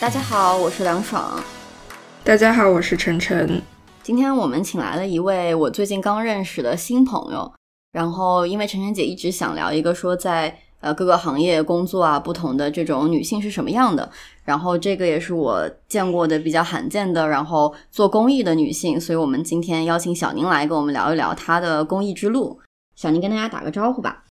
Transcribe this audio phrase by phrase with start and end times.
[0.00, 1.38] 大家好，我是梁爽。
[2.24, 3.60] 大家好，我是晨晨。
[4.02, 7.52] 今天我们请来了一位我最近刚认识的新朋友。
[7.92, 14.10] 然后，因为晨晨姐一直想聊一个说在呃各个行业工作啊，不同的这种女性是什么样的。
[14.42, 18.98] 然后这个也是我见过的比较罕见的，然后做公益的女性。
[18.98, 22.58] 所以我们今天邀请小宁来跟我们聊一聊她的公益之路。
[22.96, 24.24] 小宁跟大家打个招呼吧。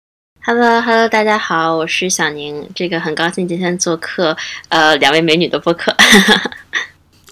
[0.49, 2.71] Hello，Hello，大家好，我是小宁。
[2.73, 4.37] 这个很高兴今天做客，
[4.69, 5.93] 呃，两位美女的播客。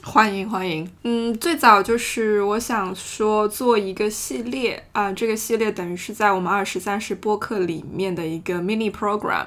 [0.06, 9.46] 欢迎欢迎，嗯，最早就是我想说做一个系列啊，这个系列等于是在我们二十三十播客里面的一个 mini program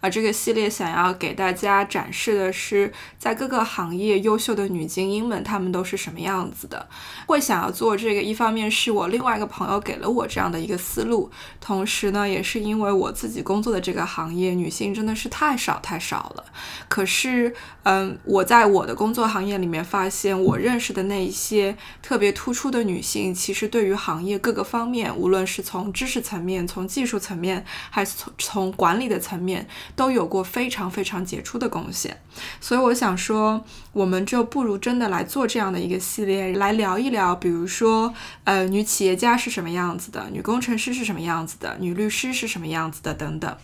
[0.00, 6.88] 啊，这个系列想要给大家展示的是在各个行业优秀的女精英们，她们都是什么样子的。
[7.26, 16.44] 会想要做这个，一方面是我另外一个朋友给了我这样的一个思路，同时呢，也是因为我自己工作的这个行业女性真的是太少太少了。
[16.88, 19.97] 可是，嗯，我在我的工作行业里面发。
[19.98, 32.16] 发现我认识的那一些特别突出的女性，其实对于行业各个方面，无论是从知识层面、从技术层面，还是从从管理的层面，都有过非常非常杰出的贡献。
[32.60, 43.56] 所以我想说，我们就不如真的来做这样的一个系列，来聊一聊，比如说，呃，女企业家是什么样子的，女工程师是什么样子的，女律师是什么样子的等等。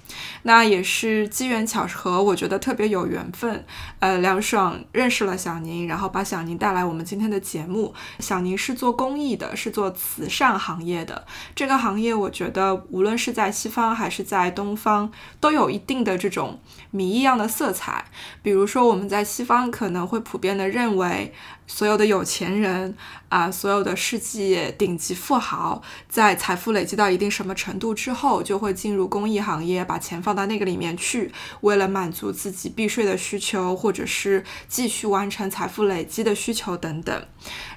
[0.42, 3.64] 那也是机缘巧合，我觉得特别有缘分。
[4.00, 6.23] 呃，梁爽认识了小宁，然后把。
[6.24, 7.94] 小宁带来我们今天的节目。
[8.18, 11.26] 小宁是做公益的，是做慈善行业的。
[11.54, 16.58] 这个行业，我觉得无论是在西方还是在东方，都有一定的这种
[16.90, 18.06] 谜一样的色彩。
[18.42, 21.34] 比如说，我们在西方可能会普遍的认为。
[21.66, 22.94] 所有的有钱人
[23.28, 31.32] 啊，所有的世界顶级富豪，在财富累积到一定什么程度之后，就会进入公益行业，把钱放到那个里面去，
[31.62, 37.26] 为了满足自己避税的需求，或者是继续完成财富累积的需求等等。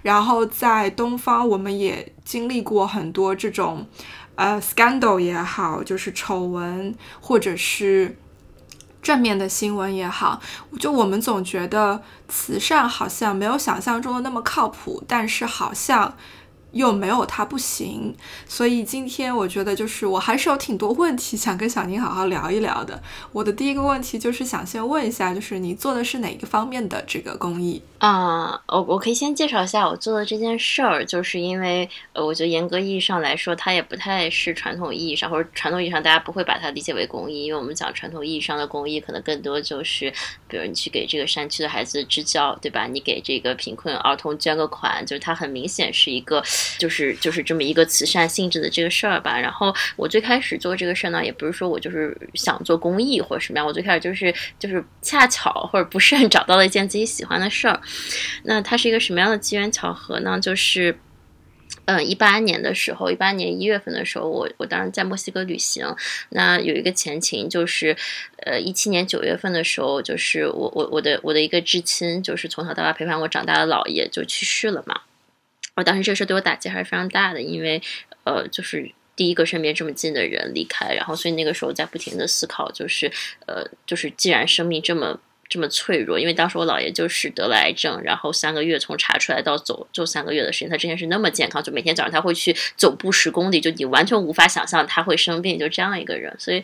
[0.02, 3.88] 然后在东方，我们也经历过很多这种，
[4.36, 8.18] 呃，scandal 也好，就是丑闻，或者是。
[9.08, 10.42] 正面的新闻也好，
[10.82, 16.14] 就我们总觉得慈善好像没有想象中的那么靠谱，但是好像。
[16.78, 18.16] 又没有他不行，
[18.48, 23.02] 所以今天我觉得就是我还是有挺多问题 想跟小宁好好聊一聊的。
[23.32, 28.62] 我的第一个问题就是想先问一下，就是你做的是哪个方面的这个公益啊？
[28.68, 40.14] 我我可以先介绍一下我做的这件事儿，就是因为呃，我觉得严格意义上来说，它也不太是传统意义上或者传统意义上大家不会把它理解为公益，因为我们讲传统意义上的公益，可能更多就是
[40.48, 42.86] 比如你去给这个山区的孩子支教，对吧？
[42.88, 46.44] 你给这个贫困儿童捐个款，就是它很明显是一个。
[46.78, 49.40] 就是就是这么一个慈善性质的这个事儿吧。
[49.40, 53.66] 然后我最开始做这个事儿呢，也不是说我就是想做公益或者什么样。
[53.66, 57.82] 我最开始就是就是恰巧或者不慎找到了一件自己喜欢的事儿。
[58.44, 60.40] 那它是一个什么样的机缘巧合呢？
[60.40, 60.98] 就是
[61.86, 65.86] 嗯，一八年的时候，一八年一月份的时候，我我当时在墨西哥旅行。
[66.30, 67.96] 那有一个前情，就是
[68.46, 75.00] 呃，一七年九月份的时候，就是我我我的我的一个至亲，就是从小到大陪伴我长大的姥爷就去世了嘛。
[75.78, 77.82] 我当时这个事对我打击还是非常大的，因为，
[78.26, 83.10] 呃，就是第一个身边这么近的人离开，然后所以那个时候在不停的思考，就是，
[83.46, 85.22] 呃，就是既然生命这么。
[85.50, 96.36] 这么脆弱，因为当时我姥爷就是得了癌症，然后三个月从查出来到走就三个月的时间，他之前是那么健康，就每天早上他会去走步十公里，就你完全无法想象他会生病，就这样一个人。
[96.38, 96.62] 所以，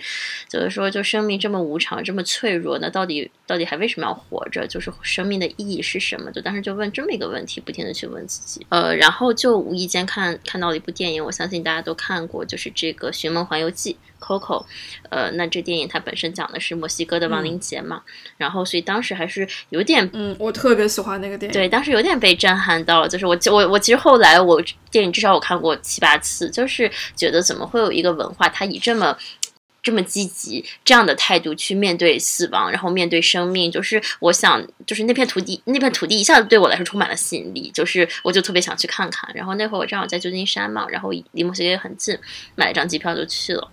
[0.49, 4.65] 就是说，就生命这么无常，这么脆弱，那到底到底还为什么要活着？
[4.65, 6.31] 就是生命的意义是什么？
[6.31, 8.65] 就当时就问这么一个问题，不停的去问自己。
[8.69, 13.93] 呃，然后就无意间看看到了一部电影，我相信大家都看过，就是这个《寻梦环游记》。
[14.23, 14.65] Coco，
[15.09, 18.01] 呃，那这电影它本身讲的是墨西哥的亡灵节嘛，
[18.37, 29.13] 然后所以当时还是有点，嗯，我特别喜欢那个电影，对，当时有点被震撼到了，就是我我我其实后来我电影至少我看过七八次，就是觉得怎么会有一个文化，它以这么
[29.83, 42.17] 这么积极这样的态度去面对死亡，然后面对生命，就是我想，就是那片土地那片土地一下子对我来说充满了吸引力，就是我就特别想去看看，然后那会儿我正好在旧金山嘛，然后离墨西哥也很近，
[42.55, 43.69] 买了张机票就去了。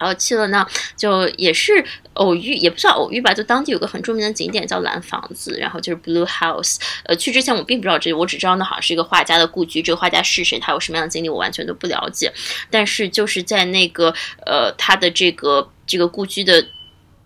[0.00, 0.66] 然后去了呢，
[0.96, 6.78] 就也是偶遇，也不算偶遇吧，就当地有个很著名的景点叫蓝房子，然后就是 Blue House。
[7.04, 12.32] 呃，去之前我并不知道这，我只知道那好像是一个画家的故居，这个画家是谁，他有什么样的经历，我完全都不了解。
[12.70, 14.14] 但是就是在那个
[14.46, 16.66] 呃他的这个这个故居的，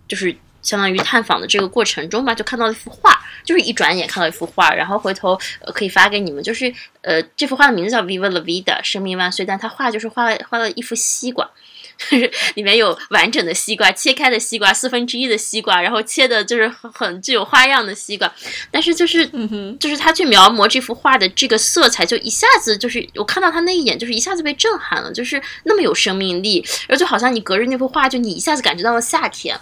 [0.09, 6.73] 就是相当于探访的这个过程中吧，就看到了一幅画，就是一转眼看到一幅画，然后回头呃可以发给你们，就是
[7.03, 11.49] 呃这幅画的名字叫 Viva la Vida，生命万岁，但他画就是画了画了一幅西瓜。
[11.97, 18.31] 就是里面有完整的西瓜，切开的西瓜，四分之一的西瓜，然后切的就是很具有花样的西瓜。
[18.69, 29.59] 但是就是，嗯哼，就是他去描摹这幅画的这个色彩，就一下子就是我看到他那一眼，就是一下子被震撼了，就是那么有生命力，然后就好像你隔着那幅画，就你一下子感觉到了夏天。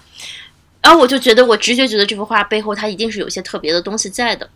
[0.81, 4.49] 然后我就觉得，我直觉觉得这幅画背后它一定是有些特别的东西在的。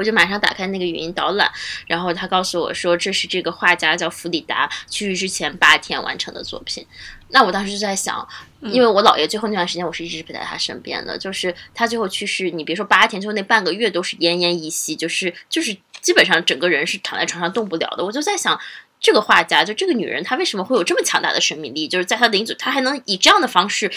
[0.00, 1.52] 我就马上打开那个语音导览，
[1.86, 6.86] 然后他告诉我说，这是这个画家叫弗里达去世之前八天完成的作品。
[7.28, 8.26] 那我当时就在想，
[8.62, 18.02] 因为我姥爷最后那段时间我是一直陪在他身边的，就是他最后去世，你别说八天，就那半个月都是奄奄一息，就是就是基本上整个人是躺在床上动不了的。
[18.02, 18.58] 我就在想，
[18.98, 21.86] 这个画家就这个女人，她为什么会有这么强大的生命力？
[21.86, 23.92] 就是在她临走，她还能以这样的方式。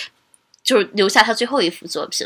[0.63, 2.25] 就是留下他最后一幅作品，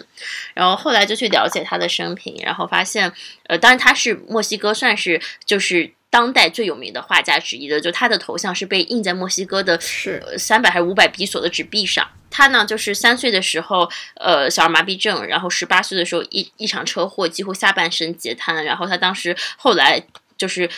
[0.54, 3.12] 然后后来就去了解他的生平，然后发现，
[3.48, 12.08] 呃，当然他是墨西哥算是就是当代最有名的画家之一的，就他的头像是被印在墨西哥的是三百还是五百比索的纸币上。
[12.30, 20.06] 他呢，就是三岁的时候，呃，小儿麻痹症，然后十八岁的时候一一场车祸，几乎下半身截瘫，然后他当时后来。
[20.38, 20.70] 就是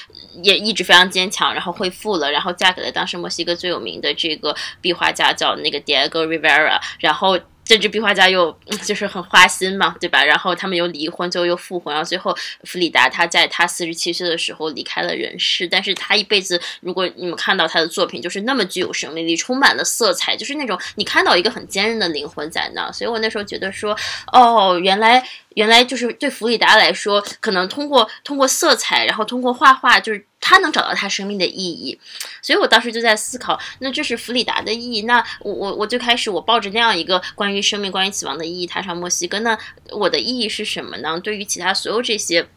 [0.43, 7.39] 也一直非常坚强，然后恢复了，然后嫁给了当时墨西哥最有名的这个壁画家，叫那个 Diego Rivera，然后。
[7.69, 8.51] 政治壁画家又
[8.83, 10.23] 就是很花心嘛，对吧？
[10.23, 15.67] 然后他们又离婚，最后又复婚，然后最后弗里达他在他四十七岁的时候离开了人世。
[15.67, 22.91] 但是他一辈子，如果你们看到他的作品，就是那么具有生命力，充满了色彩，就是那种你看到一个很坚韧的灵魂在那。
[22.91, 23.95] 所以我那时候觉得说，
[24.33, 25.23] 哦，原来
[25.53, 30.25] 原来就是对弗里达来说，可能通过通过色彩，然后通过画画，就是。
[30.49, 31.99] 他能找到他生命的意义，
[32.41, 35.03] 所以我当时就在思考，那这是弗里达的意义。
[35.03, 39.55] 那我我我最开始我抱着那样一个关于生命、关于死亡的意义踏上墨西哥，那
[39.91, 41.19] 我的意义是什么呢？
[41.19, 42.47] 对于其他所有这些。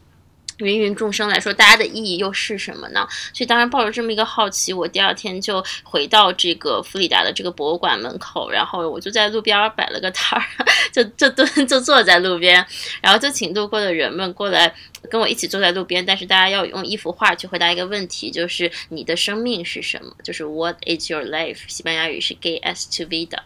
[0.63, 3.07] 芸芸众生来说，大家的意义又是什么呢？
[3.33, 10.45] 所以当然抱着这么一个好奇，我第二天就回到这个弗里达的这个博物馆门口，然后我就在路边摆了个摊儿，
[10.91, 12.65] 就就蹲就坐在路边，
[13.01, 14.73] 然后就请路过的人们过来
[15.09, 16.05] 跟我一起坐在路边。
[16.05, 20.13] 但是大家要用一幅画去回答一个问题，就是你的生命是什么？
[20.23, 21.59] 就是 What is your life？
[21.67, 23.43] 西班牙语是 Gay S to V 的。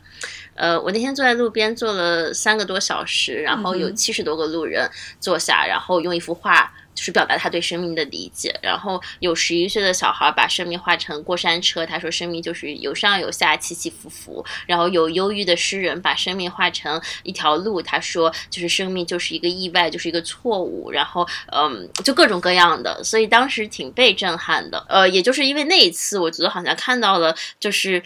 [0.55, 4.89] 呃，我那天坐在路边坐了三个多小时，然后有七十多个路人
[5.19, 6.73] 坐下，然后用一幅画。
[6.97, 14.43] 就是表达他对生命的理解，然后有十一岁的小孩把生命画成过山车，他说生命就是有上有下，起起伏伏。
[14.65, 20.89] 然后有忧郁的诗人把生命画成一条路，他说就是生命就是一个意外，就是一个错误。
[20.89, 24.83] 然后嗯，就各种各样的，所以当时挺被震撼的。
[24.89, 28.01] 呃，也就是因为那一次，我觉得好像看到了，就是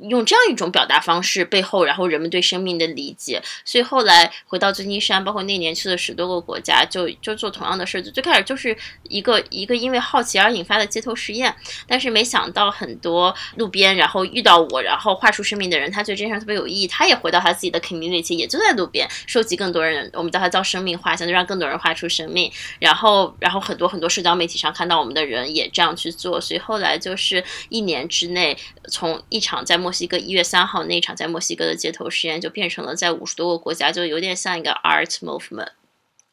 [0.00, 3.42] 用这样一种表达方式背后，然后人们对生命的理解。
[3.64, 8.76] 所以后来回到旧金山，包括那年去了十多个国家，就就做同样的事，就最开就是
[9.08, 11.54] 一个一个因为好奇而引发的街头实验，
[11.86, 22.50] 但是没想到很多路边然后遇到我，然后画出生命的人，他觉得这件事特别有意义，他也回到他自己的 community，也就在路边收集更多人，我们叫他叫生命画像，就让更多人画出生命。
[22.78, 28.56] 然后然后很多很多社交媒体上看到我们的人也这样去做，所以后来就是一年之内，
[28.88, 35.68] 从一场在墨西哥一月三号那场在墨西哥的街头实验，就变成了在五十多个国家，就有点像一个 art movement。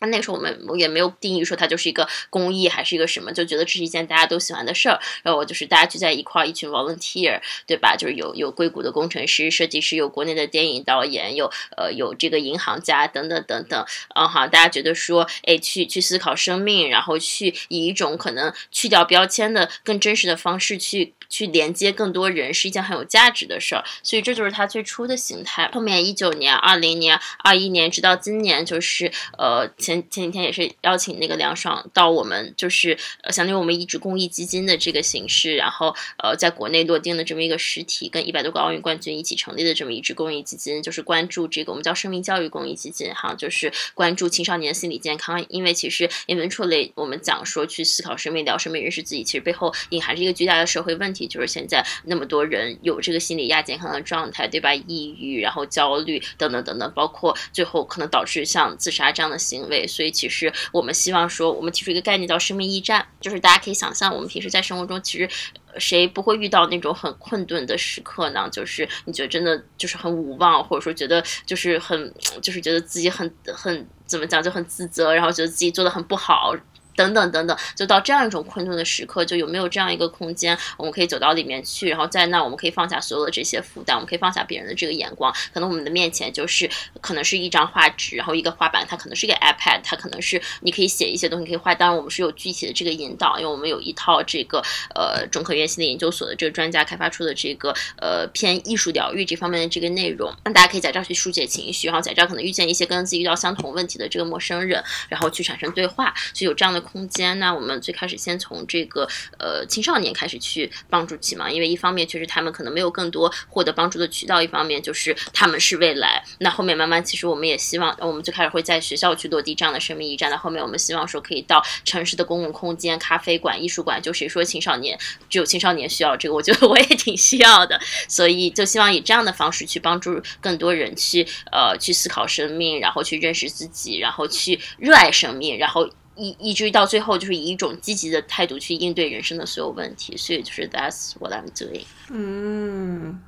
[0.01, 4.99] 那那个时候我们也没有定义说它就是一个公益还是一个什么，就觉得这是一件大家都喜欢的事儿。
[5.23, 7.95] 然后就是大家聚在一块儿，一群 volunteer，对吧？
[7.95, 13.85] 就是有有硅谷的工程师、设计师，有国内的电影导演，有呃有这个银行家等等等等。
[14.15, 21.13] 嗯哈，大家觉得说，哎，去去思考生命，然后去以一种可能去掉标签的更真实的方式去。
[21.31, 25.71] 去连接更多人是一件很有价值的事儿，所以这就是它最初的形态。
[25.73, 51.27] 后面一九年、二零年、二一年，直到今年，就是呃前前几天也是邀请那个梁爽到我们，就是呃相当于我们一直公益基金的这个形式，然后呃在国内落定的这么一个实体，跟一百多个奥运冠军一起成立的这么一支公益基金，就是关注这个我们叫生命教育公益基金哈，就是关注青少年心理健康，因为其实 eventually 我们讲说去思考生命、聊生命、认识自己，其实背后隐含着一个巨大的社会问题。
[51.27, 54.73] 就是现在那么多人有这个心理亚健康的状态，对吧？
[54.73, 59.80] 抑郁，然后焦虑等等等等，包括最后可能导致像自杀这样的行为。
[59.87, 65.29] 所以其实我们希望说，我们提出一个概念叫生命驿站，就是大家可以想象，我们平时在生活中其实
[65.77, 68.49] 谁不会遇到那种很困顿的时刻呢？
[68.51, 76.55] 就是你觉得真的就是很无望，或者说觉得就是很就是觉得自己很很怎么讲就很自责，然后觉得自己做的很不好。
[76.95, 86.69] 等等等等，就到这样一种困顿的时刻，就有没有这样一个空间，我们可以走到里面去，然后在那我们可以放下所有的这些负担，我们可以放下别人的这个眼光，可能我们的面前就是
[86.99, 94.61] 可能是一张画纸，然后一个画板，它可能是一个 iPad，它可能是你可以写一些东西可以画，当然我们是有具体的这个引导，因为我们有一套这个
[94.93, 106.80] 呃中科院心理研究所的这个专家开发出的这个呃偏艺术疗愈这方面的这个内容，那大家可以在这儿去疏解情绪，然后在这儿可能遇见一些跟自己遇到相同问题的这个陌生人，然后去产生对话，就有这样的。
[106.81, 109.07] 空间，那我们最开始先从这个
[109.37, 116.23] 呃青少年开始去帮助起嘛，因为一方面确实他们可能没有更多获得帮助的渠道，一方面就是他们是未来。
[116.39, 124.01] 那后面慢慢，其实我们也希望，我们最开始会在学校去落地这样的生命驿站，那后面我们希望说可以到城市的公共空间、咖啡馆、艺术馆。
[124.01, 124.97] 就谁说青少年
[125.29, 135.89] 只有青少年需要这个，我觉得 我也挺需要的，所以就希望以这样的方式去帮助更多人去呃去思考生命，然后去认识自己，然后去热爱生命，然后。
[136.21, 141.85] 以以至于到最后，就是以一种积极的态度去应对人生的所有问题，所以就是 That's what I'm doing。
[142.09, 143.19] 嗯，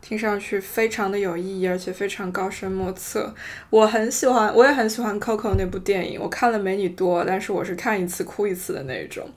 [0.00, 3.34] 听上去非常的有意义，而且非常高深莫测。
[3.70, 9.28] 我很喜欢，我也很喜欢 Coco 那部电影，我看了没你多，但是我是看一次哭一次的那种。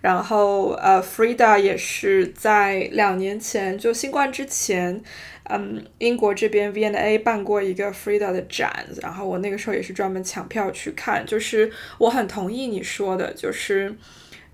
[0.00, 5.02] 然后呃，Frida 也是在两年前，就新冠之前。
[5.44, 11.24] 嗯，英国这边 V&A 办过一个 Frida 的展，然后我那个时候也是专门抢票去看。
[11.26, 13.94] 就是我很同意你说的，就是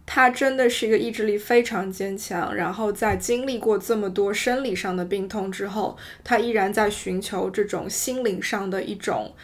[0.04, 9.34] 他真的是一个意志力非常坚强，然后在经历过这么多生理上的病痛之后，他依然在寻求这种心灵上的一种。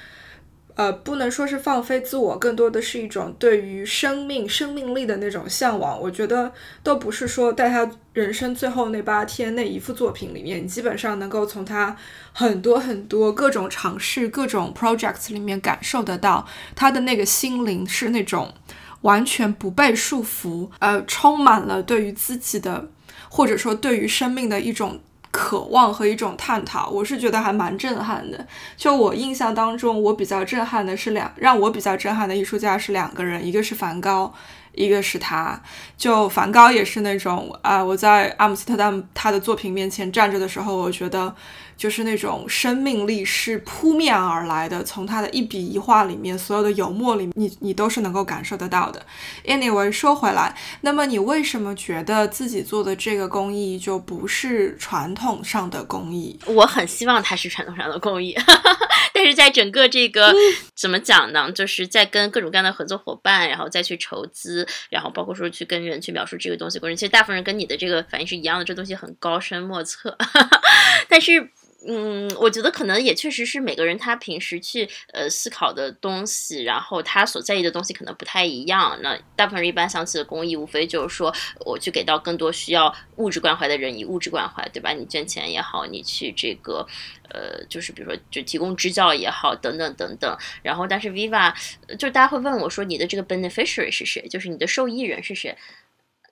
[0.76, 5.99] 呃，不能说是放飞自我，更多的是一种对于生命、生命力的那种向往。
[5.99, 6.52] 我觉得
[6.83, 11.97] 都不是说在他人生最后那八天那一幅作品里面，你基本上能够从他
[12.35, 18.52] 很多很多各种尝试、各种 projects 里面感受得到他的那个心灵是那种
[19.00, 22.90] 完全不被束缚，呃，充满了对于自己的
[23.30, 25.00] 或者说对于生命的一种。
[25.37, 28.47] 渴望和一种探讨，我是觉得还蛮震撼的。
[28.75, 34.33] 就我印象当中，我比较震撼的是两，让我比较震撼的艺术家是两个人，一个是梵高。
[34.73, 35.59] 一个是他，
[35.97, 41.35] 就梵高也是那种啊，我在阿姆斯特丹他的作品面前站着的时候，我觉得
[41.76, 49.04] 就是那种生命力是扑面而来的，从他的一笔一画里面，所有的油墨里，你你都是能够感受得到的。
[49.45, 56.38] Anyway，说回来，那么你为什么觉得自己做的这个工艺就不是传统上的工艺？
[56.47, 58.35] 我很希望它是传统上的工艺，
[59.12, 60.35] 但是在整个这个
[60.75, 61.50] 怎么讲呢？
[61.52, 64.66] 就是在跟各种各样的合作伙伴，然后再去筹资。
[64.90, 70.16] 然后包括说去跟人去描述这个东西过程，其实大部分人跟你的这个反应是一样的，这东西很高深莫测。
[71.09, 71.50] 但是，
[71.88, 78.99] 嗯，我觉得可能也确实是每个人他平时去呃思考的东西，然后他所在意的东西可能不太一样。
[79.02, 81.33] 那大部分人一般想起的公益，无非就是说
[81.64, 84.93] 我去给到更多需要物质关怀的人以物质关怀，对吧？
[84.93, 86.87] 你捐钱也好，你去这个。
[87.28, 90.38] 呃，就是比如说，就提供支教也好，等等等等。
[90.62, 91.52] 然后，但是 Viva，
[91.99, 94.26] 就大家会问我说，你的这个 beneficiary 是谁？
[94.28, 95.59] 就是你的受益人是谁？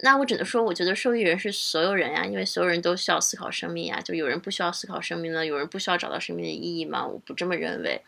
[0.00, 4.00] 那我只能说，我觉得受益人是所有人呀，因为所有人都需要思考生命呀。
[4.04, 5.44] 就有人不需要思考生命呢？
[5.46, 7.06] 有人不需要找到生命的意义吗？
[7.06, 8.00] 我不这么认为。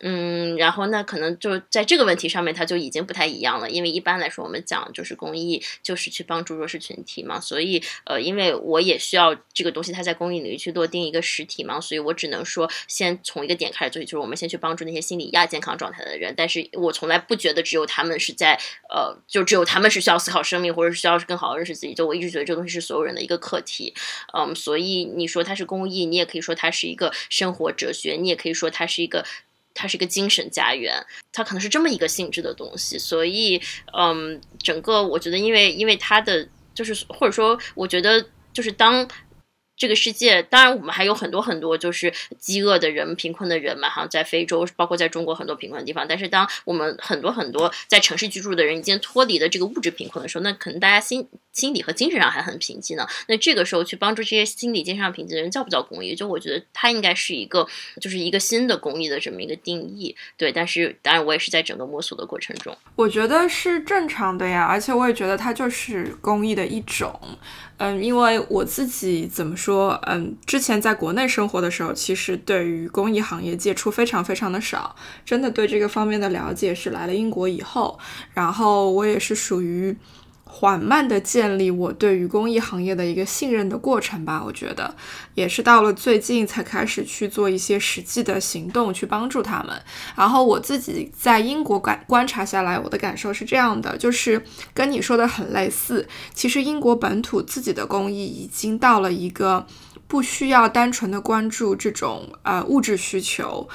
[0.00, 3.70] 嗯，然后那可能就在这个问题上面，它就已经不太一样了。
[3.70, 7.40] 因为一般来说，我们讲就是公益，就是去帮助弱势群体嘛。
[7.40, 11.80] 所以，呃，因为我也需要这个东西，它在公益领域去落定一个实体嘛。
[11.80, 16.34] 所以我只能说，先从一个点开始做起，就是我们先去帮助那些心理亚健康状态的人。
[16.36, 18.58] 但是我从来不觉得只有他们是在，
[18.90, 21.94] 呃，就只有他们是需要思考生命，或者是需要更好的认识自己。
[21.94, 23.94] 就我一直觉得这东西是所有人的一个课题。
[24.32, 29.24] 嗯，所以你说它是公益，你也可以说它是一个生活哲学，你也可以说它是一个。
[29.76, 33.60] 它是一个精神家园，它可能是这么一个性质的东西，所以，
[33.92, 39.04] 嗯，整个我觉得，因为因为它的就是，或者说，我觉得就是当。
[39.76, 46.06] 这个世界，当然我们还有很多很多就是饥饿的人、贫困的人嘛，哈，在非洲，包括在中国很多贫困的地方。
[46.08, 53.06] 但是，当我们很多很多在城市居住的人已经脱离了这个物质贫困的时候，那可能大家心心理和精神上还很贫瘠呢。
[53.26, 56.14] 那这个时候去帮助这些心理精神上贫瘠的人，叫不叫公益？
[56.14, 57.66] 就我觉得它应该是一个，
[58.00, 60.14] 就是一个新的公益的这么一个定义。
[60.36, 67.20] 对，但是当然我也是在整个摸索的过程中，我觉得是正常的呀，而且我也觉得它就是公益的一种。
[67.78, 77.98] 嗯，因为我自己怎么说，嗯，之前在国内生活的时候，其实对于公益行业接触非常非常的少，真的对这个方面的了解是来了英国以后，
[78.32, 79.96] 然后我也是属于。
[80.56, 84.40] 缓慢的建立我对于公益行业的一个信任的过程吧。
[84.46, 84.94] 我觉得
[85.34, 89.74] 也是到了最近才开始去做一些实际的行动去帮助他们。
[90.14, 94.40] 然后我自己在英国感观察下来，我的感受是这样的，就是
[94.72, 96.06] 跟你说的很类似。
[96.32, 99.66] 其实英国本土自己的公益已经到了一个
[100.06, 103.68] 不需要单纯的关注这种呃物质需求。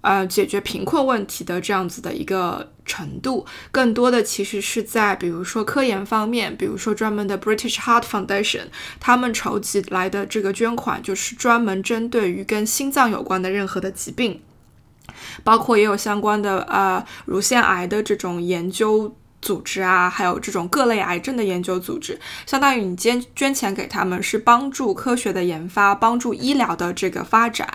[0.00, 8.66] 呃，解决贫困问题的这样子的一个程度，更多的其实是在比如说科研方面，比如说专门的 British Heart Foundation，
[9.00, 14.40] 他们筹集来的这个捐款就是专门针对于跟心脏有关的任何的疾病，
[15.42, 19.16] 包括也有相关的呃乳腺癌的这种研究。
[19.40, 27.68] 组织啊，还有这种各类癌症的研究组织，相当于你捐捐钱给他们，是帮助科学的研发，帮助医疗的这个发展。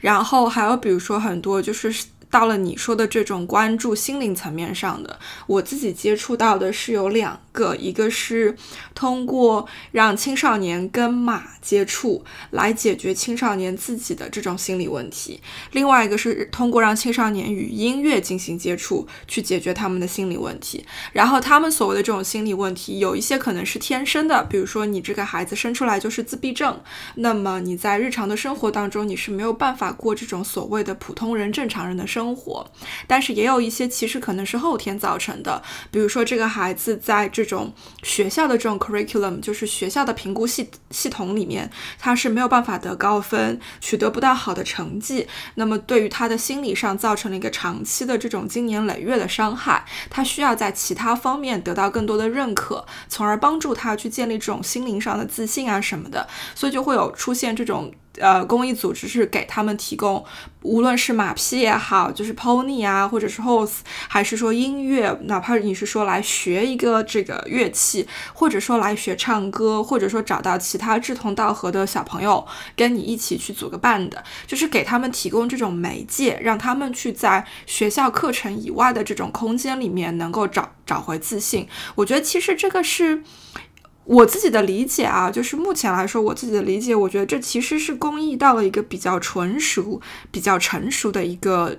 [0.00, 7.38] 然后还有比如说很多就是到了你说的这种关注心灵层面上的，我自己接触到的是有两。
[7.54, 8.56] 个一个是
[8.96, 20.84] 通过让青少年跟马接触来解决青少年自己的这种心理问题，另外一个是通过让青少年与音乐进行接触去解决他们的心理问题。
[21.12, 26.80] 然后他们所谓的这种心理问题，有一些可能是天生的，比如说你这个孩子生出来就是自闭症，
[27.14, 32.66] 那么你在日常的生活当中你是没有办法过这种所谓的普通人正常人的生生活。
[33.06, 37.30] 但是也有一些其实可能是后天造成的，比如说这个孩子在。
[37.34, 45.26] 这种学校的这种 curriculum，就是学校的评估系系统里面，他是没有办法得高分，取得不到好的成绩。
[45.56, 56.28] 那么对于他的心理上造成了一个长期的这种经年累月的伤害，他需要在其他方面得到更多的认可，从而帮助他去建立这种心灵上的自信啊什么的。
[56.54, 57.92] 所以就会有出现这种。
[58.20, 60.24] 呃，公益组织是给他们提供，
[60.62, 63.78] 无论是马匹也好，就是 pony 啊，或者是 horse，
[64.08, 81.66] 还是说音乐，哪怕你是说来学一个这个乐器，或者说来学唱歌，或者说找到其他志同道合的小朋友跟你一起去组个伴的，就是给他们提供这种媒介，让他们去在学校课程以外的这种空间里面能够找找回自信。
[81.96, 83.22] 我觉得其实这个是。
[84.04, 91.78] 我自己的理解啊，就是目前来说，我自己的理解，我觉得这其实是公益到了一个比较纯熟、比较成熟的一个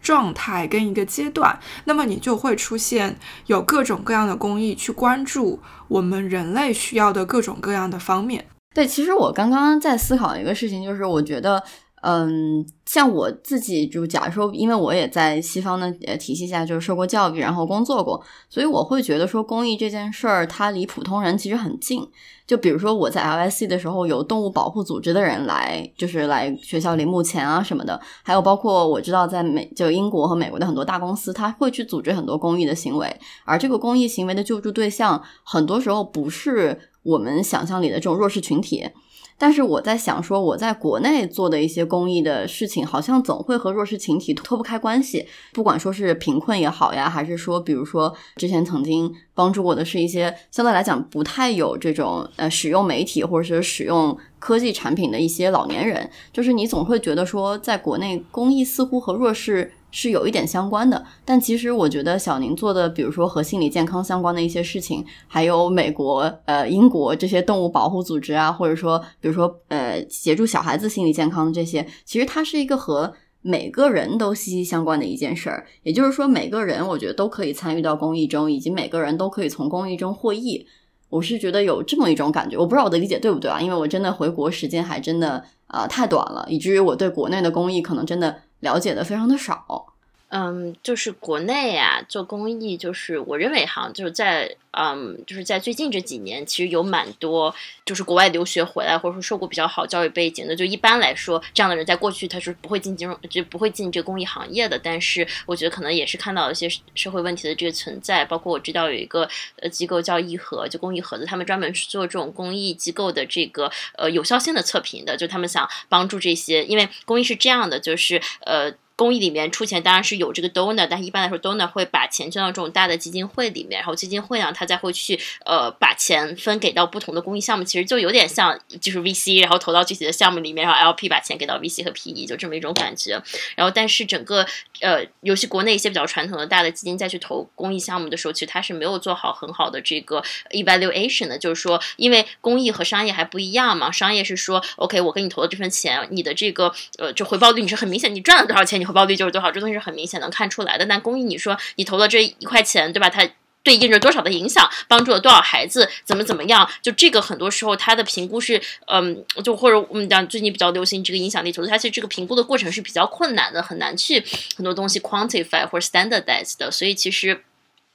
[0.00, 8.46] 状态跟一个阶段，那么你就会出现有各种各样的公益去关注我们人类需要的各种各样的方面。
[8.74, 11.62] 对，其实我刚刚在思考一个事情，就是我觉得。
[12.06, 22.06] 嗯，像我自己就假如说，因为我也在西方的体系下就是受过教育，然后工作过，所以我会觉得说公益这件事儿它离普通人其实很近。
[22.46, 33.10] 就比如说我在 LSC 的时候，有动物保护组织的人来，就是来学校里募钱啊什么的，还有包括我知道在美就英国和美国的很多大公司，他会去组织很多公益的行为，
[33.46, 38.90] 而这个公益行为的救助对象，很多时候不是我们想象里的这种弱势群体。
[39.36, 45.26] 但是我在想说，我在国内做的一些公益的事情，好像总会和弱势群体脱不开关系。
[45.52, 59.72] 不管说是贫困也好呀，还是说，比如说之前曾经帮助过的是一些相对来讲不太有这种呃使用媒体或者是使用科技产品的一些老年人，就是你总会觉得说，在国内公益似乎和弱势。
[59.96, 75.64] 是有一点相关的，但其实我觉得小宁做的，比如说和心理健康相关的一些事情，还有美国、呃英国这些动物保护组织啊，或者说比如说呃协助小孩子心理健康这些，其实它是一个和每个人都息息相关的一件事儿。
[75.84, 80.66] 也就是说，每个人我觉得都可以参与到公益中，以及每个人都可以从公益中获益。
[81.08, 83.60] 我是觉得有这么一种感觉，我不知道我的理解对不对啊？
[83.60, 88.34] 因为我真的回国时间还真的啊太短了，以至于我对国内的公益可能真的。
[88.64, 89.93] 了解的非常的少，
[90.36, 104.76] 嗯，就是国内啊做公益，就是我认为哈，就是在嗯，就是在最近这几年，其实有蛮多就是国外留学回来，或者说受过比较好教育背景的，就一般来说，这样的人在过去他是不会进金融，就不会进这个公益行业的。
[104.76, 109.28] 但是我觉得可能也是看到一些社会问题的这个存在，包括我知道有一个
[109.62, 118.74] 呃机构叫义和，就公益盒子，他们专门是做这种公益机构的这个呃有效性的测评的，就他们想帮助这些，因为公益是这样的，就是呃。
[118.96, 133.20] 公益里面出钱当然是有这个 donor，但一般来说 donor 会把钱捐到这种大的基金会里面，然后基金会呢，他再会去呃把钱分给到不同的公益项目，其实就有点像就是 VC，然后投到具体的项目里面，然后 LP 把钱给到 VC 和 PE，就这么一种感觉。
[133.56, 134.46] 然后但是整个
[134.80, 148.83] 呃，尤其国内一些比较传统的大的基金再去投公益项目的时候，其实它是没有做好很好的这个 evaluation 的，就是说因为公益和商业还不一样嘛，商业是说 OK，我给你投的这份钱，你的这个呃就回报率你是很明显，你赚了多少钱。
[148.84, 150.84] 回报率就是多少，这东西是很明显能看出来的。
[150.86, 153.08] 但公益，你说你投了这一块钱，对吧？
[153.08, 153.28] 它
[153.62, 156.68] 对应着多少的影响，帮助了多少孩子，怎么怎么样？
[156.82, 164.22] 就这个很多时候它的评估是，嗯，就或者我们讲最近比较流行这个影响力投资，它其实这个评估的过程是比较困难的，很难去
[164.56, 167.42] 很多东西 quantify 或者 standardize 的，所以其实。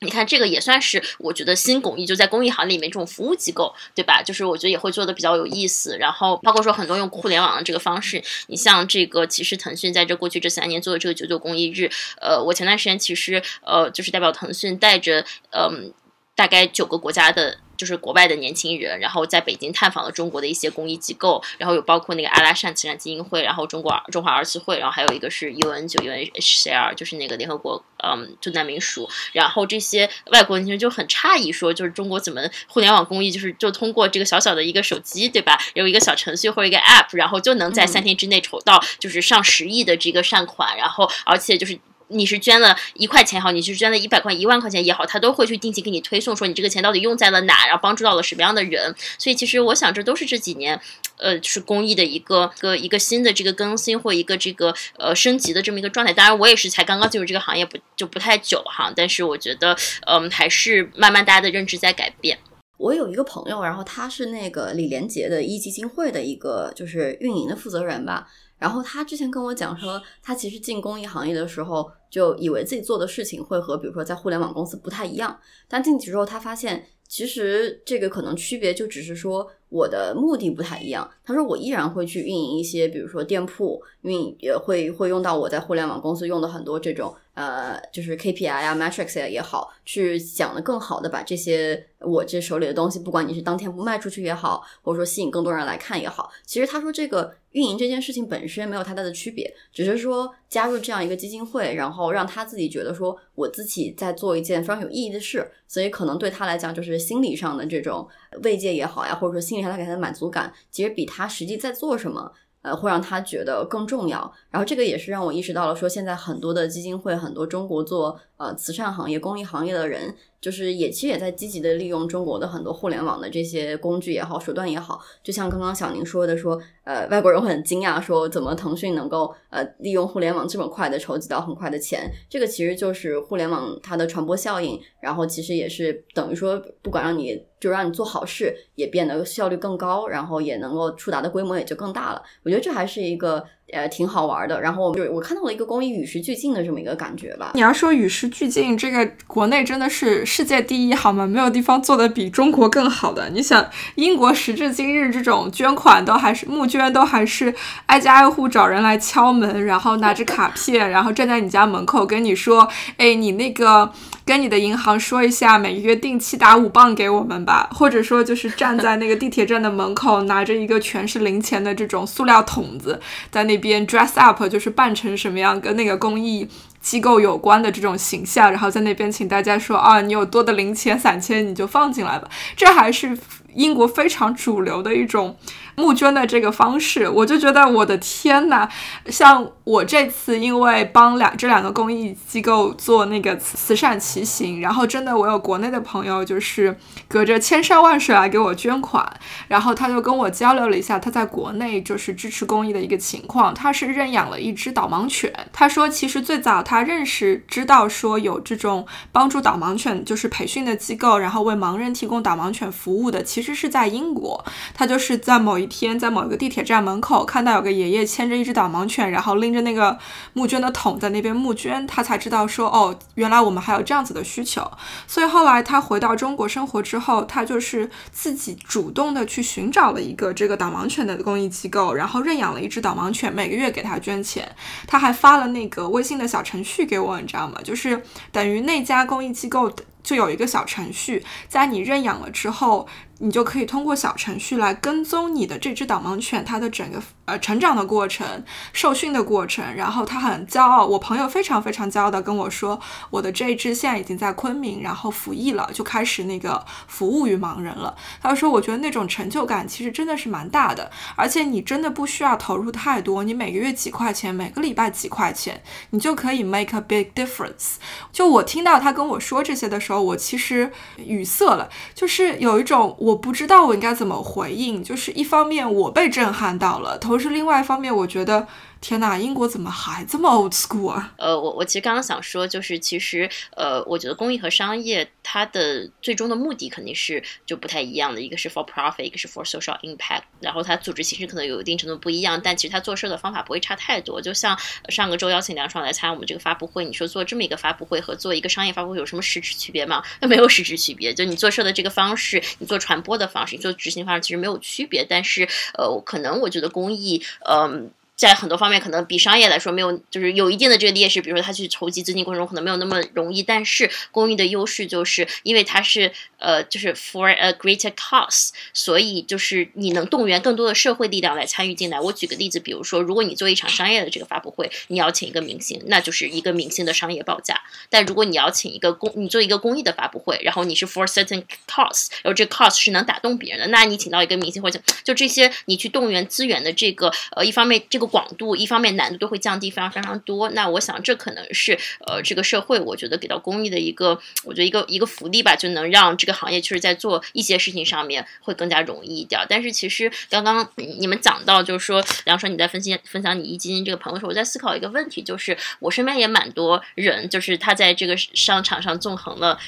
[0.01, 4.23] 你看，这个也算是我觉得新公益，就在公益行业里面这种服务机构，对吧？
[4.23, 5.97] 就是我觉得也会做的比较有意思。
[5.97, 11.89] 然后包括说很多用互联网的这个方式，你像这个，其实腾讯在这过去这三年做的这个九九公益日，
[12.21, 15.93] 呃，我前段时间其实呃，就是代表腾讯带着嗯，
[16.33, 17.57] 大概九个国家的。
[17.79, 35.57] 就是国外的年轻人，然后在北京探访了中国的一些公益机构，然后有包括那个阿拉善慈善基金会，然后中国中华儿慈会，然后还有一个是 UN 九 UNHCR，就是那个联合国嗯就难民署，然后这些外国年轻人就很诧异，说就是中国怎么互联网公益就是就通过这个小小的一个手机，对吧？
[35.75, 41.79] 有一个小程序或者一个 App，然后就能在三天之内筹到就是上十亿的这个善款，然后而且就是。
[42.09, 48.93] 你是捐了一块钱也好，你是捐了一百块、一万块钱也好，他都会去定期给你推送，说你这个钱到底用在了哪，然后帮助到了什么样的人。
[49.17, 50.79] 所以其实我想，这都是这几年，
[51.17, 56.11] 呃，是公益的一个个一个新的这个更新或一个这个呃升级的这么一个状态。
[56.11, 62.39] 当然，我也是才刚刚进入这个行业不就不太久哈，但是我觉得，嗯，还是慢慢大家的认知在改变。
[62.77, 68.27] 我有一个朋友，然后他是那个李连杰的一基金会的一个就是运营的负责人吧。
[68.59, 79.49] 然后他之前跟我讲说，他其实进公益行业的时候，就以为自己做的事情会和比如说在互联网公司不太一样，但进去之后他发现，其实这个可能区别就只是说。
[79.69, 81.09] 我的目的不太一样。
[81.23, 108.07] 他说我依然会去运营一些，比如说店铺，运营也会会用到我在互联网公司用的很多这种呃，就是 KPI 啊、Metrics 啊也好，去讲的更好的把这些我这手里的东西，不管你是当天不卖出去也好，或者说吸引更多人来看也好，其实他说这个运营这件事情本身没有太大的区别，只是说加入这样一个基金会，然后让他自己觉得说我自己在做一件非常有意义的事，所以可能对他来讲就是心理上的这种
[108.43, 109.58] 慰藉也好呀，或者说心。
[109.61, 114.31] 他给他的满足感，其实比他实际在做什么，呃，会让他觉得更重要。
[114.49, 120.15] 然后这个也是让我意识到了，说现在很多的基金会，很多中国做呃慈善行业、公益行业的人。
[120.41, 142.23] 就是也其实也在积极的利用中国的很多互联网的这些工具也好手段也好，就像刚刚小宁说的说，呃外国人会很惊讶说怎么腾讯能够呃利用互联网这么快的筹集到很快的钱，这个其实就是互联网它的传播效应，然后其实也是等于说不管让你就让你做好事也变得效率更高，然后也能够触达的规模也就更大了。
[142.43, 143.45] 我觉得这还是一个。
[143.71, 144.61] 呃，挺好玩的。
[144.61, 147.51] 然后我就我看到了一个公益与时俱进的这么一个感觉吧。
[147.53, 151.25] 你要说与时俱进，这个国内真的是世界第一好吗？
[151.25, 153.29] 没有地方做的比中国更好的。
[153.29, 157.53] 你想，英国时至今日这种捐款都还是募捐都还是
[157.85, 163.91] 挨家挨户找人来敲门，然后拿着卡片，然后站在你家门口跟你说，哎，你那个。
[164.29, 176.47] 跟你的银行说一下，每个月定期打五磅给我们吧， 或者说就是站在那个地铁站的门口，拿着一个全是零钱的这种塑料桶子，在那边 dress up，就是扮成什么样跟那个公益
[176.79, 183.17] 机构有关的这种形象，然后在那边请大家说啊，你有多的零钱散钱你就放进来吧，这还是
[183.55, 185.35] 英国非常主流的一种。
[185.79, 188.67] 募捐的这个方式，我就觉得我的天呐！
[189.07, 199.09] 像我这次因为帮两这两个公益机构做那个慈善骑行，然后真的我有国内的朋友，就是隔着千山万水来给我捐款，
[199.47, 203.53] 然后他就跟我交流了一下他在国内就是支持公益的一个情况。
[203.53, 215.68] 他是认养了一只导盲犬，他说其实最早他认识知道说有这种帮助导盲犬就是培训的机构，然后为盲人提供导盲犬服务的，其实是在英国，他就是在某一。
[215.69, 219.97] 天在某一个地铁站门口看到有个爷爷牵着一只导盲犬，然后拎着那个
[220.33, 224.69] 募捐的桶在那边募捐，他才知道说哦，原来我们还有这样子的需求。
[225.07, 234.49] 所以后来他回到中国生活之后，他就是自己主动的去寻找了一个这个导盲犬的公益机构，然后认养了一只导盲犬，每个月给他捐钱。
[234.87, 237.59] 他还发了那个微信的小程序给我，你知道吗？
[237.63, 242.87] 就是等于那家公益机构就有一个小程序，在你认养了之后。
[243.21, 249.75] 你就可以通过小程序来跟踪你的这只导盲犬，它的整个呃成长的过程、受训的过程。
[249.75, 252.79] 然后他很骄傲，我朋友非常非常骄傲的跟我说，
[253.09, 257.93] 我的这一只现在已经在昆明，然后服役了，就开始那个服务于盲人了。
[258.21, 267.75] 他说，我觉得那种成就感其实真的是蛮大的，而且你真的不需要投入太多，你每个月几块钱，每个礼拜几块钱，你就可以 make a big difference。
[268.13, 272.95] 就我听到他跟我说这些的时候，我其实语塞了，就是有一种。
[273.08, 278.47] 我我不知道我应该怎么回应，就是一方面我被震撼到了，同时另外一方面我觉得
[278.81, 281.13] 天呐，英国怎么还这么 old school 啊？
[281.17, 294.21] 呃，我我其实刚刚想说，就是其实呃，我觉得公益和商业它的最终的目的肯定是就不太一样的，一个是 for profit，一个是 for social impact，然后它组织形式可能有一定程度不一样，但其实它做事的方法不会差太多。
[294.21, 300.01] 就像上个周邀请梁爽来参加我们这个发布会，你说做这么一个发布会和做一个商业发布会有什么实质区别吗？
[300.21, 307.91] 那没有实质区别，就你做事的这个方式，你做传播的方式，你做执行方式其实没有区别，但是呃，可能我觉得公益，嗯。
[308.19, 311.21] 在很多方面可能比商业来说没有，就是有一定的这个劣势。
[311.21, 313.41] 比如说，他去筹集资金过程中可能没有那么容易。
[313.41, 321.97] 但是公益的优势就是因为它是呃，就是 for a greater cause，所以就是你能动员更多的社会力量来参与进来。
[321.97, 327.61] 我举个例子，比如说，如果你做一场商业的这个发布会，你要请一个明星，那就是一个明星的商业报价。
[327.89, 338.08] 但如果你要请一个公，你做一个公益的发布会，然后你是 for certain cause，然后这 cause 是能打动别人的，那你请到一个明星或者就这些，你去动员资源的这个呃，一方面这个。
[338.09, 349.39] 广度一方面难度都会降低非常非常多，那我想这可能是呃这个社会我觉得给到公益的一个我觉得一个一个福利吧，就能让这个行业确实在做一些事情上面会更加容易一点。
[349.47, 359.59] 但是其实刚刚你们讲到就是说，梁说你在分析分享你一基金这个朋友的时候，我在思考一个问题，就是我身边也蛮多人，就是他在这个商场上纵横了。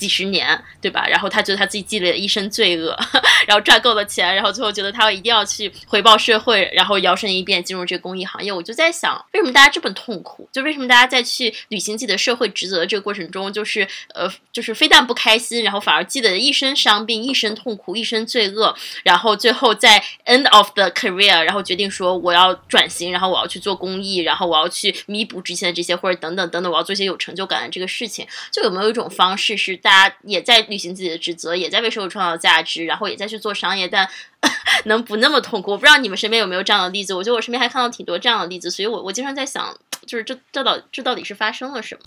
[0.00, 1.06] 几十年，对吧？
[1.06, 2.96] 然后他觉得他自己积累了一身罪恶，
[3.46, 8.50] 然后赚够了钱，然后最后觉得他一定要去回报社会，然后摇身一变进入这个公益行业。
[8.50, 10.48] 我就在想，为什么大家这么痛苦？
[10.50, 28.26] 就为什么大家在去履行自己的社会职责的这个过程中，就是呃，就是非但不开心，然后反而积累了一身伤病、一身痛苦、一身罪恶，然后最后在 end of the career，然后决定说我要转型，然后我要去做公益，然后我要去弥补之前的这些，或者等等等等，我要做一些有成就感的这个事情。
[28.50, 34.08] 就有没有一种方式是大大家也在履行自己的职责，也在为社会创造价值，然后也在去做商业，但
[34.86, 35.72] 能不那么痛苦？
[35.72, 37.12] 我不知道你们身边有没有这样的例子。
[37.12, 39.76] 我觉得我身边还看到挺多这样的例子，所以我我经常在想，
[40.06, 42.02] 就是这这到这到底是发生了什么？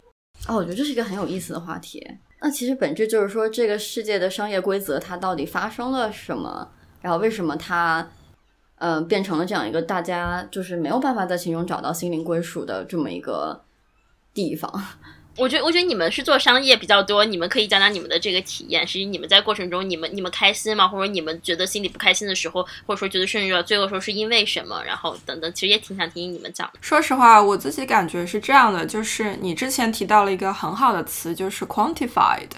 [0.48, 2.02] 哦，我觉得这是一个很有意思的话题。
[2.40, 6.70] 那其实本质就是说，这个世界的商业规则它到底发生了什么？
[7.02, 8.10] 然后为什么它
[8.78, 13.62] 嗯变成了这样一个大家就是没有办法在其中找到心灵归属的这么一个
[14.34, 14.72] 地方？
[15.36, 18.86] 我觉得，我觉得你们是做商业比较多，你们可以讲讲你们的这个体验。
[18.86, 20.88] 实际你们在过程中，你们你们开心吗？
[20.88, 24.84] 或者你们觉得心里不开心的时候，或者说觉得甚至最后说是因为什么？
[24.86, 26.70] 然后等等，其实也挺想听听你们讲。
[26.82, 32.50] 说实话，我自己感觉是这样的，就是你之前提到了一个很好的词，就是 quantified，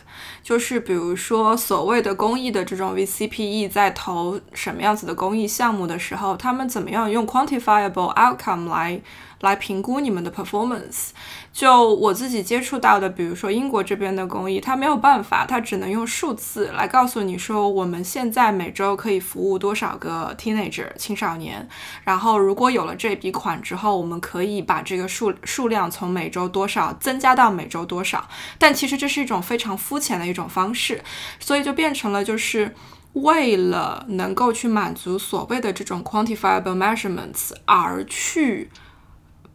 [0.43, 9.01] 就是比如说所谓的公益的这种 VCPE 在投什么样子的公益项目的时候，他们怎么样用 quantifiable outcome 来。
[9.41, 11.09] 来评估你们的 performance。
[11.53, 21.67] 就我自己接触到的，比如说英国这边的公益，它没有办法，它只能用数字来告诉你说，我们现在每周可以服务多少个 teenager 青少年。
[22.03, 28.27] 然后如果有了这笔款之后，我们可以把这个数数量从每周多少增加到每周多少。
[28.57, 31.01] 但其实这是一种非常肤浅的一种方式，
[31.39, 32.75] 所以就变成了就是
[33.13, 38.69] 为了能够去满足所谓的这种 quantifiable measurements 而去。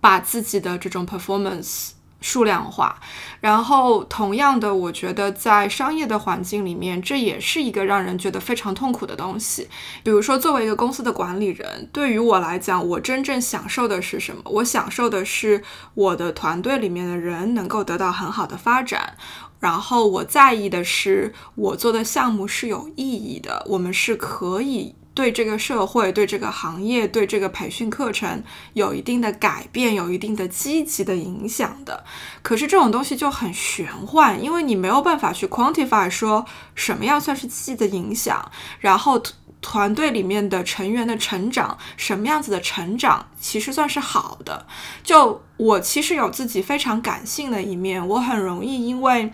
[0.01, 1.91] 把自己的这种 performance
[2.23, 3.01] 数量化，
[3.41, 9.69] 然后同样的，我觉得在商业的环境里面，这也是一个让人觉得非常痛苦的东西。
[10.03, 14.43] 比如说，作为一个公司的管理人，对于我来讲，我真正享受的是什么？
[14.45, 15.63] 我享受的是
[15.95, 19.17] 我的团队里面的人能够得到很好的发展，
[19.59, 24.95] 然后我在意的是我做的项目是有意义的，我们是可以。
[25.13, 28.43] 对这个社会、对这个行业、对这个培训课程
[28.75, 32.05] 有一定的改变，有一定的积极的影响的。
[32.43, 39.21] 可是这种东西就很玄幻，因为你没有办法去 quantify 说什么样算是积极的影响，然后
[39.61, 44.67] 团队里面的成员的成长，什么样子的成长其实算是好的。
[45.03, 49.33] 就我其实有自己非常感性的一面，我很容易因为。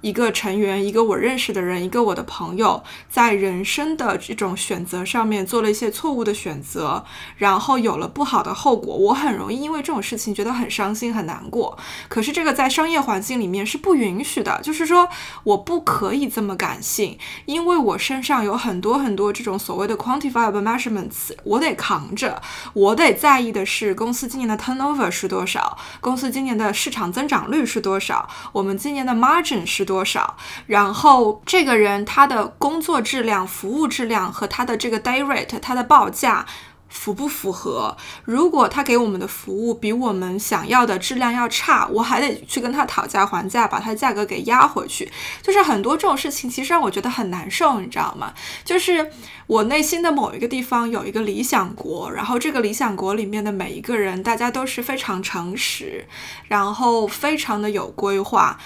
[0.00, 7.04] 一个成员，一个我认识的人，一个我的朋友，在人生的这种选择上面做了一些错误的选择，
[7.36, 11.76] 然后有了不好的后果，我很容易因为这种事情觉得很伤心、很难过。
[12.08, 15.08] 可是这个在商业环境里面是不允许的，就是说
[15.42, 22.40] 我不可以这么感性，因为我身上有很多很多这种所谓的 quantifiable measurements，我得扛着，
[22.72, 29.87] 我得在意的是公司今年的 turnover 是多少，公司今年的市场增长率是多少，我们今年的 margin 是。
[29.88, 30.36] 多少？
[30.66, 36.44] 然后这个人他的工作质量、服务质量和他的这个 day rate，他的报价
[36.88, 37.96] 符不符合？
[38.24, 45.10] 如果他给我们的服务比我们想要的质量要差，我还得去跟他讨价还价，把他的价格给压回去。
[45.42, 48.32] 就是很多这种事情，其实让我觉得很难受，你知道吗？
[48.64, 49.10] 就是
[49.46, 56.06] 我内心的某一个地方有一个理想国，然后这个理想国里面的每一个人，大家都是非常诚实，
[56.48, 58.58] 然后非常的有规划。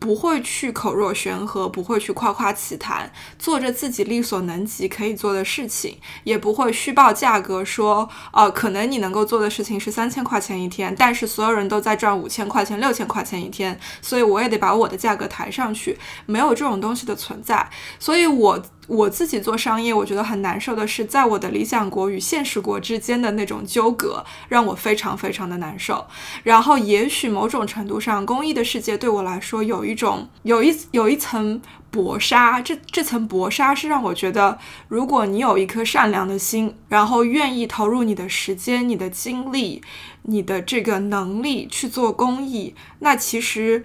[0.00, 18.60] 不会去口若悬河，不会去夸夸其谈，做着自己力所能及可以做的事情，也不会虚报价格，说，呃，可能你能够做的事情是三千块钱一天，但是所有人都在赚五千块钱、六千块钱一天，所以我也得把我的价格抬上去，没有这种东西的存在，所以我。
[18.90, 26.04] 我自己做商业，我觉得很难受的是，在我的理想国与现实国之间的那种纠葛，让我非常非常的难受。
[26.42, 39.80] 然后，也许某种程度上，公益的世界对我来说有一种有一有一层薄纱，这这层薄纱是让我觉得，如果你有一颗善良的心，然后愿意投入你的时间、你的精力、
[40.22, 43.84] 你的这个能力去做公益，那其实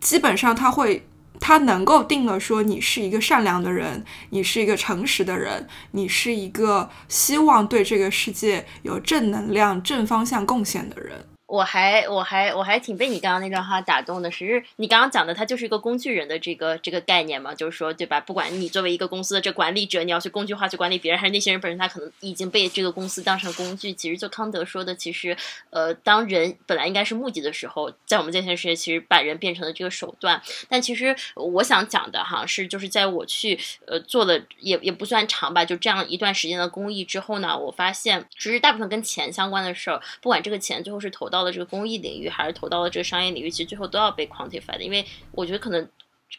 [0.00, 1.04] 基本上它会。
[1.40, 11.24] 他能够定了说你是一个善良的人，你是一个诚实的人，你是一个希望对这个世界有正能量、正方向贡献的人。
[11.48, 18.20] 我还我还我还挺被你刚刚那段话打动的，是你刚刚讲的，它就是一个工具人的这个这个概念嘛，就是说对吧？
[18.20, 23.94] 不管你作为一个公司的这管理者，你要去工具化去管理别人，还是那些人本身他可能已经被这个公司当成工具。
[23.94, 25.34] 其实就康德说的，其实
[25.70, 30.42] 呃，当人本来应该是目的的时候，在我们这些世界，其实把人变成了这个手段。
[30.68, 41.37] 但其实我想讲的哈，是就是在我去呃做了也也不算长吧，就这样一段时间的公益之后呢，我发现其实大部分跟钱相关的事儿，不管这个钱最后是投到。
[41.38, 45.88] 到了这个公益领域，还是投到了这个商业领域，其实最后都要被 quantify 的，因为我觉得可能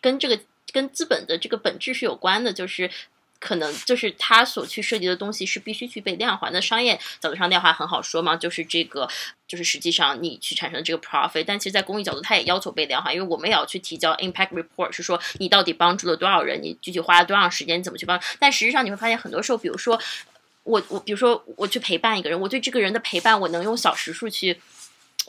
[0.02, 0.38] 跟这个
[0.74, 2.92] 跟资本的这个本质是有关的，就是
[3.40, 6.50] 可能就是它所去涉及的东西是必须去被量化。
[6.52, 9.08] 那商业角度上量化很好说嘛，就是这个
[9.48, 18.22] 就是实际上你去产生这个 profit，但其实，在公益角度，它也要求被量化，因为我们也要去提交 impact report，是说你到底帮助了多少人，你具体花了多长时间，你怎么去帮。
[18.38, 19.98] 但实际上你会发现，很多时候，比如说
[20.64, 24.60] 我我比如说我去陪伴一个人，我对这个人的陪伴，我能用小时数去。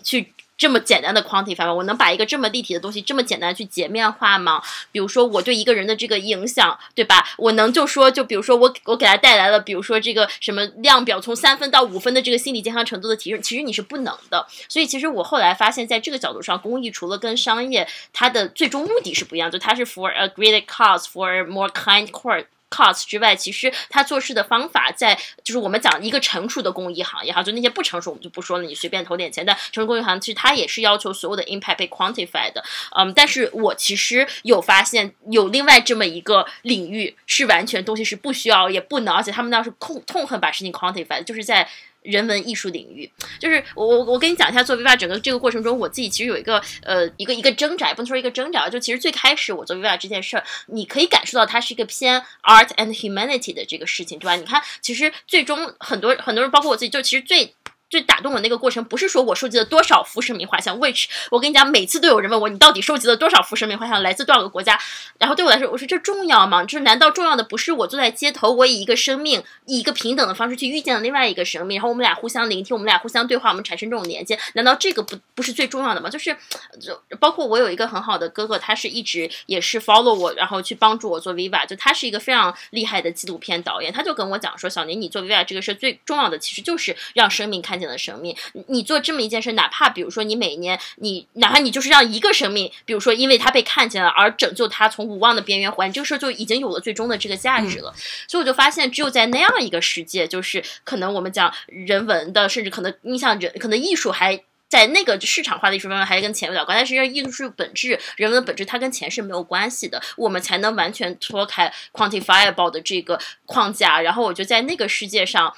[0.02, 1.72] 去这么简单的 quantify 吗？
[1.72, 4.62] 我能把一个这么立体的东西这么简单去截面化吗？
[4.92, 7.26] 比如说我对一个人的这个影响，对吧？
[7.38, 14.46] 我能就说，就比如说我我给他带来了，比如说这个什么量表从三分到五分的这个心理健康程度的提升，其实你是不能的。
[14.68, 22.44] 所以其实我后来发现，在这个角度上，公益除了跟商业它的最终目的是不一样，就它是 for a greater cause，for more kind court。
[22.70, 29.44] Cost 之外，其实他做事的方法，在就是我们讲一个成熟的公益行业哈，就那些不成熟我们就不说了，你随便投点钱。
[29.44, 32.64] 但成熟公益行业其实它也是要求所有的 impact 被 quantified 的，
[32.96, 41.68] 嗯，但是我其实有发现有另外这么一个领域是完全东西是不需要也不能，而且他们当时痛痛恨把事情 quantified，就是在。
[42.02, 54.36] 人文艺术领域，就是我我我跟你讲一下做 Viva 整个这个过程中，我自己其实有一个呃一个一个挣扎，不能说一个挣扎，就其实最开始我做 Viva 这件事儿，你可以感受到它是一个偏 art and humanity 的这个事情，对吧？
[54.36, 57.54] 你看，其实最终很多很多人，包括我自己，就其实最。
[57.90, 64.78] 最打动我那个过程，不是说我收集了多少幅生命画像，which 我跟你讲，每次都有人问我，你到底收集了多少幅生命画像，来自多少个国家？
[65.18, 66.62] 然后对我来说，我说这重要吗？
[66.62, 76.08] 就是难道重要的不是我坐在街头，我以一个生命，以一个平等的方式去遇见了另外一个生命，然后我们俩互相聆听，我们俩互相对话，我们产生这种连接，难道这个不不是最重要的吗？
[76.08, 76.36] 就是
[76.80, 88.36] 就包括我有一个很好的哥哥，他是一直也是 follow 我，然后去帮助我做 Viva，就他是一个非常厉害的纪录片导演，他就跟我讲说，小宁，你做 Viva 这个事最重要的其实就是让生命看见了生命。
[88.68, 97.94] 你做这么一件事，哪怕比如说你每年你哪怕你就是让一个生命，比如说因为他被看见了而拯救他从无望的边缘回来，这个事儿就已经有了最终的这个价值了。
[98.28, 110.00] 所以我就发现，只有在那样一个世界，就是可能我们讲人文的，甚至可能你像人，可能艺术还在那个市场化的艺术方面还跟钱有点关，但实际上艺术本质、人文的本质，它跟钱是没有关系的。
[110.16, 114.00] 我们才能完全脱开 quantifiable 的这个框架。
[114.00, 115.54] 然后我就在那个世界上。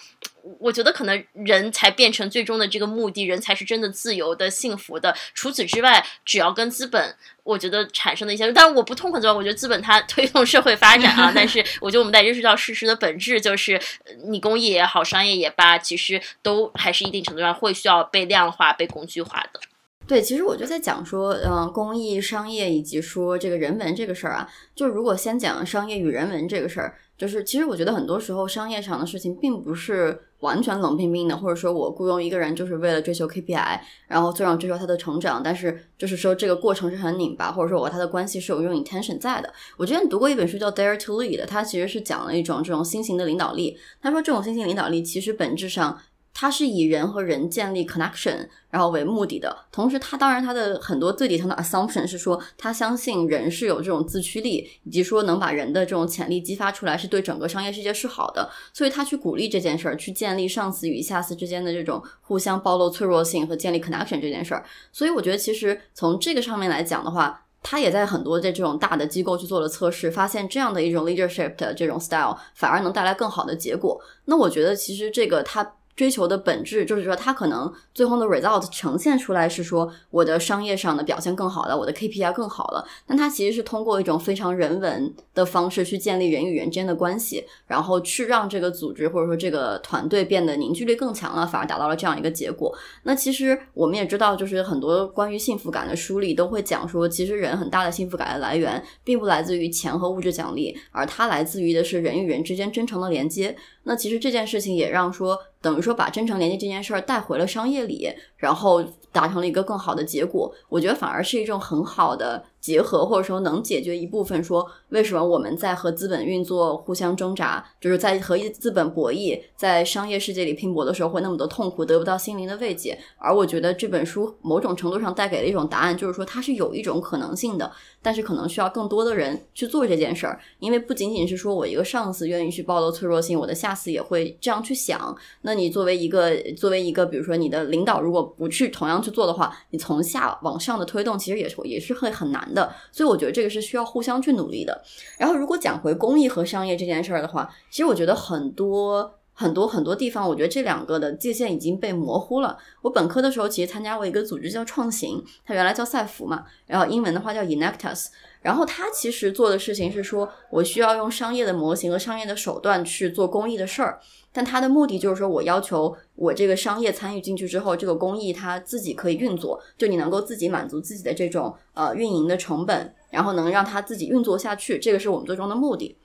[0.59, 5.15] 我觉得可能人才变成最终的这个目的，人才是真的自由的、幸福的。
[5.35, 11.33] 除此之外，只要跟资本，我觉得产生的一些，但我不痛恨之外，我觉得资本它 推动社会发展啊。
[11.35, 13.81] 但是， 我觉得我们在认识到事实的本质，就是
[14.25, 19.61] 你公益也好，商业也罢，其实都还是一定程度上会需要被量化、被工具化的。
[20.09, 26.99] 对，其实我就在讲说，嗯，公益、商业以及说这个人文这个事儿啊，就如果先讲商业与人文这个事儿。
[27.23, 33.79] 就是其实我觉得很多时候商业上的事情并不是完全冷冰冰的，或者说我雇佣一个人就是为了追求 KPI，
[34.09, 39.55] 然后最终追求他的成长，但是就是说这个过程是很拧巴，或者说我和他的关系是有用 intention 在的。
[39.77, 43.79] 我之前读过一本书叫 Dare to Lead，它其实是讲了一种这种新型的领导力。
[44.01, 45.96] 他说这种新型领导力其实本质上。
[46.35, 49.55] 它是以人和人建立 connection，然后为目的的。
[49.71, 58.51] 同时，它当然它的很多最底层的 assumption 是说，他相信人是有这种自驱力，以及说能把人的这种潜力激发出来，是对整个商业世界是好的。
[58.73, 64.65] 所以，他去鼓励这件事儿，去建立上司与下司之间的这种互相暴露脆弱性和建立 connection 这件事儿。
[64.91, 74.01] 所以，我觉得其实从这个上面来讲的话，他也在很多的这种大的机构去做了测试，发现这样的一种 leadership 的这种 style 反而能带来更好的结果。
[74.25, 75.75] 那我觉得其实这个他。
[75.95, 82.85] 追求的本质就是说，他可能最后的 result 呈现出来是说，我的商业上的表现更好了，我的 KPI 更好了。
[83.07, 92.75] 但他其实是通过一种非常人文的方式去建立人与人之间的关系，然后去让这个组织或者说这个团队变得凝聚力更强了，反而达到了这样一个结果。
[93.03, 103.55] 那其实我们也知道，就是很多关于幸福感的书里都会讲说，其实人很大的幸福感的来源，并不来自于钱和物质奖励，而它来自于的是人与人之间真诚的连接。
[103.85, 110.52] 那其实这件事情也让说，等于说把真诚连接这件事儿带回了商业里，然后达成了一个更好的结果。
[110.69, 112.42] 我觉得反而是一种很好的。
[112.63, 122.96] 结合或者说能解决一部分，说为什么我们在和资本运作互相挣扎，就是在和资本博弈，在商业世界里拼搏的时候会那么多痛苦，得不到心灵的慰藉。
[123.19, 127.69] 而我觉得这本书某种程度上带给了一种答案，就是说它是有一种可能性的，
[128.00, 135.13] 但是可能需要更多的人去做这件事儿，因为不仅仅是说我一个上司愿意去暴露脆弱性，我的下司也会这样去想。
[135.40, 142.48] 那你作为一个作为一个，比如说你的领导如果不去同样去做的话，你从下往上的推动其实也是也是会很难。
[142.53, 144.83] 的，所以我觉得这个是需要互相去努力的。
[145.17, 152.59] 然后，如果讲回公益和商业这件事儿的话，其实我觉得很多很多很多地方，我觉得这两个的界限已经被模糊了。
[152.83, 158.09] 我本科的时候其实参加过一个组织叫创行，它原来叫赛福嘛，然后英文的话叫 Enactus。
[158.42, 164.00] 然后它其实做的事情是说，我需要用商业的模型和商业的手段去做公益的事儿。
[164.35, 175.99] 但它的目的就是说，我要求我这个商业参与进去之后，这个公益它自己可以运作，就你能够自己满足自己的这种呃运营的成本，然后能让它自己运作下去，这个是我们最终的目的。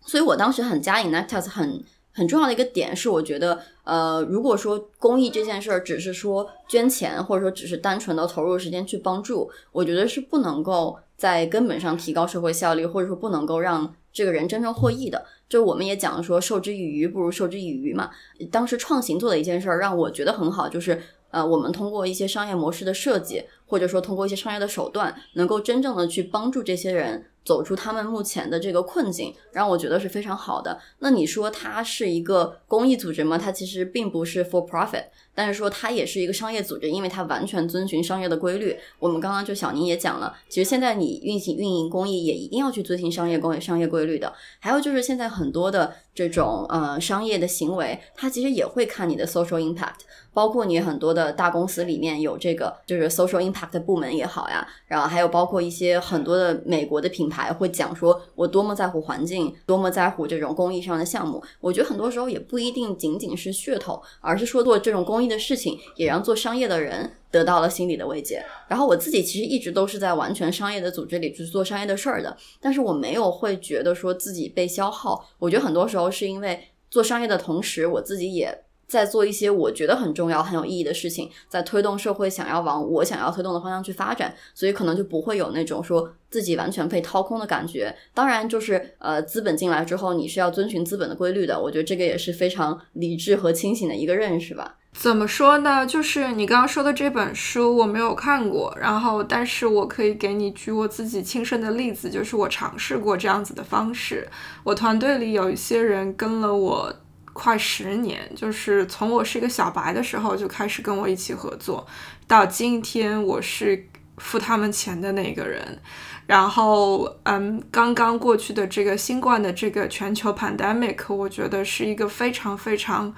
[0.00, 13.94] 所以我当时很加 Inactus 很很重要的一个点是，我觉得呃，如果说公益这件事儿只是说捐钱，或者说只是单纯的投入时间去帮助，我觉得是不能够在根本上提高社会效率，或者说不能够让。
[14.12, 18.10] 这个人真正获益的，就是我们也讲说，授之以鱼不如授之以渔嘛。
[18.50, 21.00] 当时创行做的一件事儿让我觉得很好，就是
[21.30, 27.26] 呃，我们通过一些商业模式的设计，或者说通过一些商业的手段，能够真正的去帮助这些人。
[27.44, 30.78] 走出他们目前的这个困境，让我觉得是非常好的。
[30.98, 33.38] 那你说它是一个公益组织吗？
[33.38, 35.04] 它其实并不是 for profit，
[35.38, 38.76] 但是说它也是一个商业组织，因为它完全遵循商业的规律。
[38.98, 44.32] 我们刚刚就小宁也讲了，其实现在你运行运营公益也一定要去遵循商业公商业规律的。
[44.58, 50.00] 还有就是现在很多的这种呃商业的行为，它其实也会看你的 social impact，
[50.34, 57.52] 包括你很多的大公司里面有这个就是 social impact 部门也好呀，然后还有包括一些很多的美国的品牌。
[57.52, 61.40] 会讲说我多么在乎环境，多么在乎这种公益上的项目。
[61.60, 68.44] 我觉得很多时候也不一定仅仅是噱头，而是说做这种公益的事情，也让做商业的人得到了心理的慰藉。
[68.68, 75.28] 然后我自己其实一直都是在完全商业的组织里去做商业的事儿的，但是我没有会觉得说自己被消耗。
[75.38, 78.64] 我觉得很多时候是因为做商业的同时，我自己也。
[78.88, 87.94] 在做一些我觉得很重要、很有意义的事情，在推动社会想要往我想要推动的方向去发展，所以可能就不会有那种说自己完全被掏空的感觉。
[88.14, 91.60] 当然，就是呃，资本进来之后，你是要遵循资本的规律的。
[91.60, 94.77] 我觉得这个也是非常理智和清醒的一个认识吧。
[95.00, 95.86] 怎么说呢？
[95.86, 104.28] 就是你刚刚说的这本书我没有看过，然后但是我可以给你举我自己亲身的例子，就是我尝试过这样子的方式。
[104.64, 106.92] 我团队里有一些人跟了我。
[107.32, 111.86] 快十年，就是从我是一个小白的时候就开始跟我一起合作，
[112.26, 113.86] 到今天我是
[114.16, 115.78] 付他们钱的那个人。
[116.26, 123.14] 然后，嗯，刚刚过去的这个新冠的这个全球 pandemic，我觉得是一个非常非常。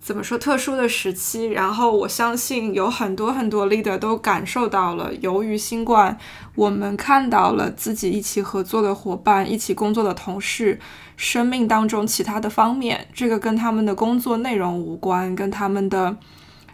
[0.00, 1.44] 怎么说特殊的时期？
[1.50, 6.16] 然后我相信有很多很多 leader 都感受到了，由于新冠，
[6.54, 10.80] 我们看到了自己一起合作的伙伴、一起工作的同事
[11.16, 13.06] 生命当中其他的方面。
[13.12, 16.16] 这个跟他们的工作内容无关，跟他们的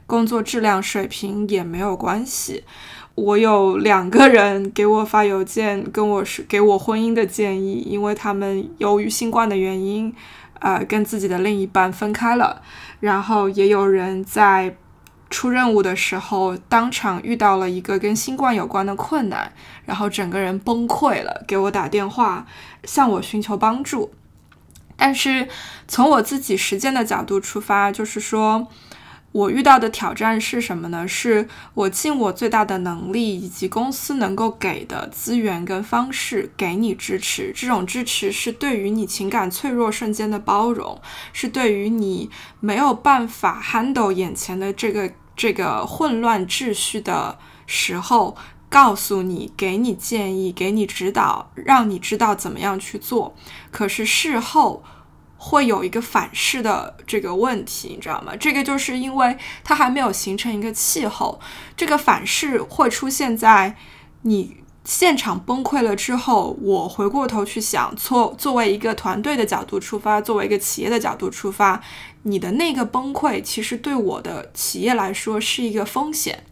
[0.07, 2.63] 工作质量水平也没有关系。
[3.17, 10.15] 我有两个人给我发邮件，跟我是给我婚姻的建议，因为他们由于新冠的原因，
[10.61, 12.63] 呃，跟自己的另一半分开了。
[13.01, 14.77] 然后也有人在
[15.31, 19.53] 出任务的时候，当场遇到了一个跟新冠有关的困难，
[19.85, 22.47] 然后整个人崩溃了，给我打电话
[22.85, 24.13] 向我寻求帮助。
[24.97, 25.49] 但是
[25.87, 28.69] 从我自己实践的角度出发，就是说。
[29.37, 31.07] 我遇到的挑战是什么呢？
[31.07, 37.53] 是我尽我最大的能力，以及公司能够给的资源跟方式给你支持。
[37.55, 40.99] 这种支持是对于你情感脆弱瞬间的包容，
[41.35, 42.31] 是对于你
[42.61, 48.35] 没有办法 handle 眼前的这个这个混乱秩序的时候，
[48.71, 53.37] 告诉你，给你建议，给你指导，让你知道怎么样去做。
[53.71, 54.83] 可是事后。
[55.39, 58.35] 会有一个反噬的这个问题，你知道吗？
[58.37, 61.41] 这个就是因为它还没有形成一个气候，
[61.77, 63.77] 这个反噬会出现在
[64.23, 66.57] 你现场崩溃了之后。
[66.63, 71.83] 我回过头去想，作作为一个团队的角度出发，作为一个企业的角度出发，
[72.23, 76.45] 你的那个崩溃其实对我的企业来说是一个风险。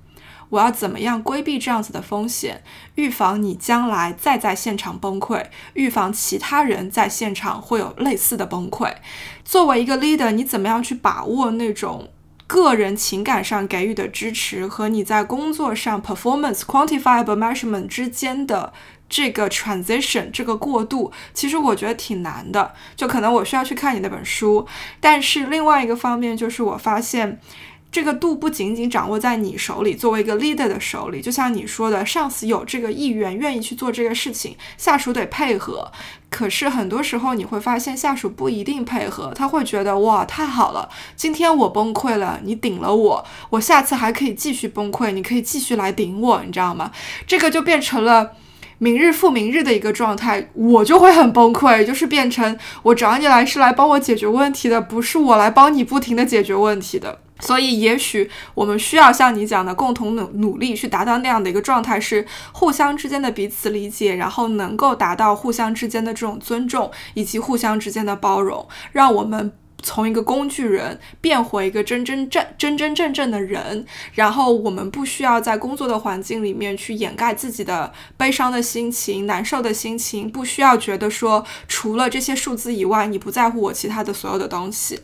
[0.50, 2.62] 我要怎么样规避这样子的风险，
[2.94, 8.94] 预防你将来再在现场崩溃，预防其他人在现场会有类似的崩溃？
[9.44, 12.10] 作为一个 leader，你怎么样去把握那种
[12.46, 18.72] 个人情感上给予的支持和你在工作上 performance quantifiable measurement 之间的
[19.08, 21.10] 这个 transition 这个过渡？
[21.32, 24.66] 其实我觉得挺难的，就可能我需要去看你那本书。
[25.00, 27.40] 但是另外一个方面就是我发现。
[27.94, 35.92] 这个度不仅仅掌握在你手里，作为一个 leader 的手里，就像你说的，上司有这个意愿，愿意去做这个事情，下属得配合。
[36.28, 46.90] 可是很多时候你会发现，下属不一定配合，他会觉得哇，太好了，今天我崩溃了，你顶了我，我下次还可以继续崩溃，你可以继续来顶我，你知道吗？
[47.28, 48.32] 这个就变成了
[48.78, 57.20] 明日复明日的一个状态，我就会很崩溃，就是变成我找你来是来帮我解决问题的，不是我来帮你不停的解决问题的。
[57.40, 73.84] 所以，也许我们需要像你讲的，共同努努力去达到那样的一个状态，是互相之间的彼此理解，然后能够达到互相之间的这种尊重，以及互相之间的包容，让我们从一个工具人变回一个真真正真真正正的人。
[74.14, 85.00] 然后，我们不需要在工作的环境里面去掩盖自己的悲伤的心情、难受的心情，不需要觉得说，除了这些数字以外，你不在乎我其他的所有的东西。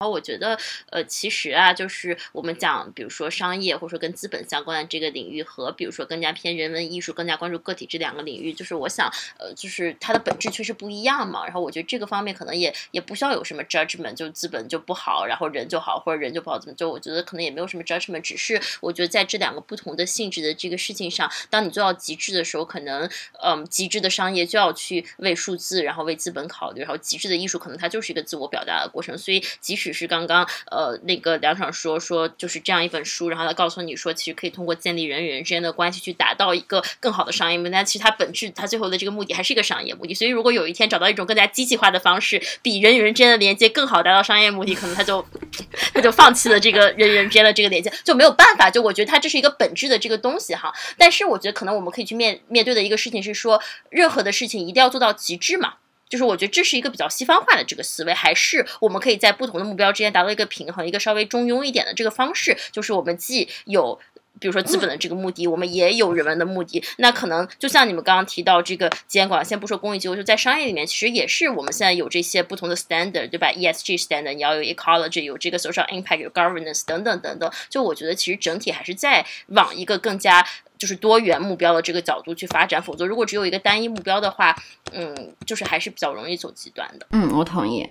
[0.00, 11.44] 然后我觉得，呃，其实啊，就是我们讲，比如说商业或者说跟资本相关的这个领域，和比如说更加偏人文艺术、更加关注个体这两个领域，就是我想，呃，就是它的本质确实不一样嘛。
[11.44, 23.06] 然后我觉得这个方面可能也也不需要有什么 judgment，就资本就不好，然后人就好，或者人就不好，怎么就我觉得可能也没有什么 judgment，只是我觉得在这两个不同的性质的这个事情上，当你做到极致的时候，可能，
[23.44, 29.89] 嗯，极致的商业就要去为数字，然后为资本考虑，然后极致的艺术可能它就是一个自我表达的过程，所以即使。
[29.90, 37.70] 只是刚刚呃那个梁爽说说就是这样一本书，然后他告诉你说，其实可以通过建立人与人之间的关系去达到一个更好的商业目的。
[37.70, 40.14] 但其实它本质，它最后的这个目的还是一个商业目的。
[40.14, 45.26] 所以如果有一天找到一种更加机器化的方式，比人与人之间的连接更好达到商业目的，可能他就
[45.92, 48.70] 他就放弃了这个人与人之间的这个连接，就没有办法。
[48.70, 50.72] 就我觉得它这是一个本质的这个东西哈。
[50.96, 53.60] 但是我觉得可能我们可以去面面对的一个事情是说，
[53.90, 55.74] 任何的事情一定要做到极致嘛。
[56.10, 62.54] 就是我觉得这是一个比较西方化的这个思维，还是我们可以在不同的目标之间达到一个平衡，一个稍微中庸一点的这个方式。
[62.72, 63.98] 就是我们既有，
[64.40, 66.82] 比如说资本的这个目的，我们也有人文的目的。
[66.98, 77.48] 那可能就像你们刚刚提到这个监管，先不说公益机构，就在商业里面，其实也是我们现在有这些不同的 standard，对吧？ESG standard，你要有 ecology，有这个 social impact，有 governance 等等等等。
[77.68, 80.44] 就我觉得其实整体还是在往一个更加。
[80.80, 84.56] 就是多元目标的这个角度去发展，否则如果只有一个单一目标的话，
[84.92, 87.06] 嗯，就是还是比较容易走极端的。
[87.10, 87.86] 嗯，我同意。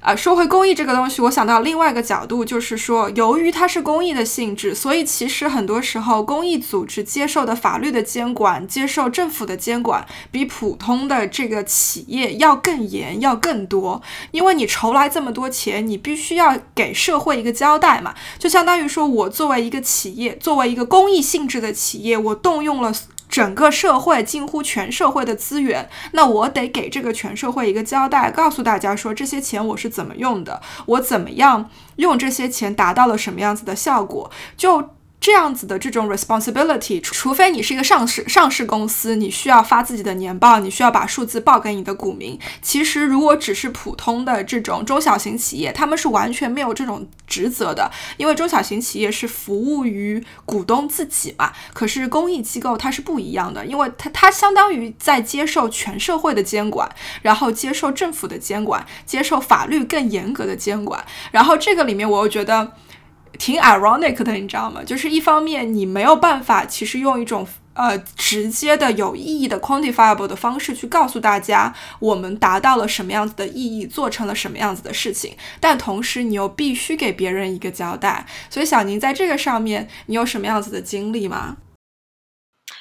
[0.00, 14.00] 啊，说回公益这个东西，我想到另外一个角度，就是说，由于它是公益的性质，所以其实很多时候，公益组织接受的法律的监管、接受政府的监管，比普通的这个企业要更严，要更多。
[14.30, 22.90] 因为你筹来这么多钱，你必须要给社会一个交代嘛，就相当于说我作为一个企业，作为一个公益性质的企业，我动用了。
[23.30, 34.30] 整个社会近乎全社会的资源，那我得给这个全社会一个交代，告诉大家说这些钱我是怎么用的，我怎么样用这些钱达到了什么样子的效果。
[34.56, 34.90] 就
[35.20, 42.38] 这样子的这种 responsibility，除非你是一个上市上市公司，你需要发自己的年报，你需要把数字报给你的股民。
[42.62, 51.52] 其实，如果只是普通的这种中小型企业，他们是完全没有这种职责的，因为中小型企业是服务于股东自己嘛。
[51.74, 56.90] 可是公益机构它是不一样的，因为它它相当于在接受全社会的监管，
[57.20, 61.04] 然后接受政府的监管，接受法律更严格的监管。
[61.30, 62.72] 然后这个里面，我又觉得。
[63.40, 64.84] 挺 ironic 的，你知道吗？
[64.84, 78.26] 就是一方面你没有办法，其实用一种呃直接的、有意义的 quantifiable 的方式去告诉大家我们达到了什么样子的意义，做成了什么样子的事情，但同时你又必须给别人一个交代。
[78.50, 81.56] 所以小宁在这个上面，你有什么样子的经历吗？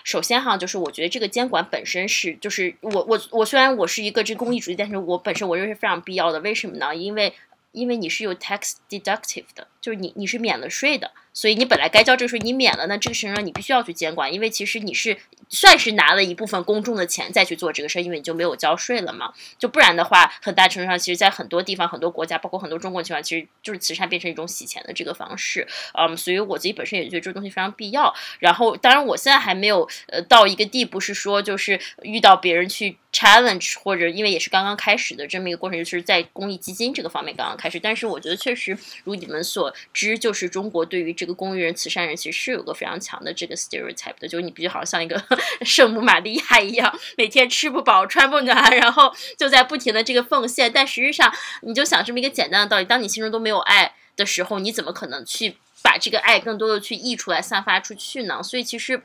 [0.03, 6.39] 首先哈，就是我觉得这个监管本身是，就是我我我虽然我是一个这公益主义，但是我本身我认为是非常必要的。
[6.41, 6.93] 为什么呢？
[6.95, 7.33] 因为
[7.71, 11.11] 因为你是有 tax deductive 的，就是你你是免了税的。
[11.31, 15.15] 所以你本来该交这个税，你免了，那这个事情上你必须要去监管，因为其实你是
[15.47, 19.31] 算是拿了一部分公众的钱再去做这个事儿，因为你就没有交税了嘛。
[19.57, 25.65] 就不然的话，很大程度上，其实，在很多地方、很多国家，包括很多中国情况，其实就是慈善变成一种洗钱的这个方式。
[25.93, 28.13] 嗯，所以我自己本身也觉得这个东西非常必要。
[28.39, 37.79] 然后，当然我现在还没有呃到一个地步，是说就是遇到别人去 challenge 或者因为也是刚刚开始的这么一个过程，就是在公益基金这个方面刚刚开始。
[37.79, 41.29] 但是我觉得确实如你们所知，就是中国对于这个。
[41.39, 45.23] 公益人、慈善人其实是有个非常强的这个 stereotype 的，就是你必须好像一个
[45.63, 50.69] 圣母玛利亚一样，每天吃不饱、穿不暖，然后就在不停的这个奉献。
[50.69, 58.43] 但实际上，你就想这么一个简单的道理：当你心中都没有爱的时候，你怎么可能去把这个爱更多的去溢出来、散发出去呢？
[58.43, 59.01] 所以其实。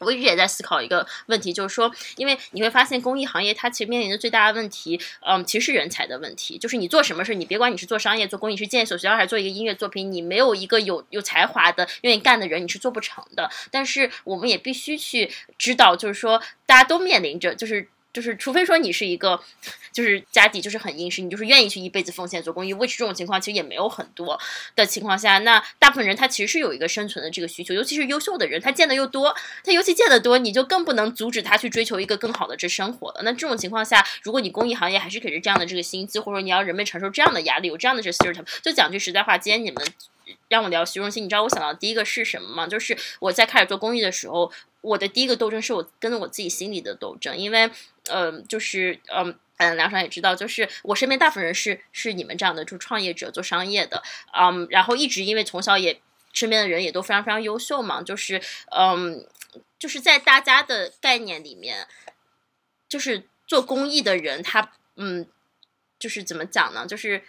[0.00, 6.58] 我一直也在思考一个问题，就是说，因为你会发现公益行业它其实面临的最大的问题，嗯，其实是人才的问题。
[6.58, 13.50] 就是你做什么事，你别管你是做商业、做公益、是建一所学校还是做一个音乐作品，你没有一个有有才华的、愿意干的人，你是做不成的。
[13.70, 17.88] 但是我们也必须去知道，就是说，大家都面临着，就是。
[18.12, 19.40] 就是，除非说你是一个，
[19.92, 22.74] 就是家底就是很殷实，你就是愿意去一辈子奉献做公益。
[22.74, 24.38] which 这种情况其实也没有很多
[24.74, 29.32] 的情况下，那大部分人他其实是有一个生存的这个需求，尤其是优秀的人，他见的又多，
[29.64, 33.20] 他尤其见得多，你就更不能阻止他去追求一个更好的这生活了。
[33.22, 39.84] 那这种情况下，如果你公益行业还是给是这样的这个薪资，或者说你要人们承受这样的压力，有这样的这 system，就讲句实在话，今天你们
[40.48, 42.66] 让我聊虚荣心，你知道我想到第一个是什么吗？
[42.66, 44.50] 就是我在开始做公益的时候。
[44.82, 47.70] 我的第一个斗争是我跟我自己心里的斗争，因为，
[48.10, 54.02] 呃，就是，嗯嗯，梁爽也知道，就是我身边大部分人是是你们这样的，就创业者做商业的，
[54.32, 56.00] 嗯，然后一直因为从小也
[56.32, 58.40] 身边的人也都非常非常优秀嘛，就是，
[58.76, 59.26] 嗯，
[59.78, 61.86] 就是在大家的概念里面，
[62.88, 65.26] 就是做公益的人，他，嗯，
[65.98, 66.86] 就是怎么讲呢？
[66.86, 67.22] 就是，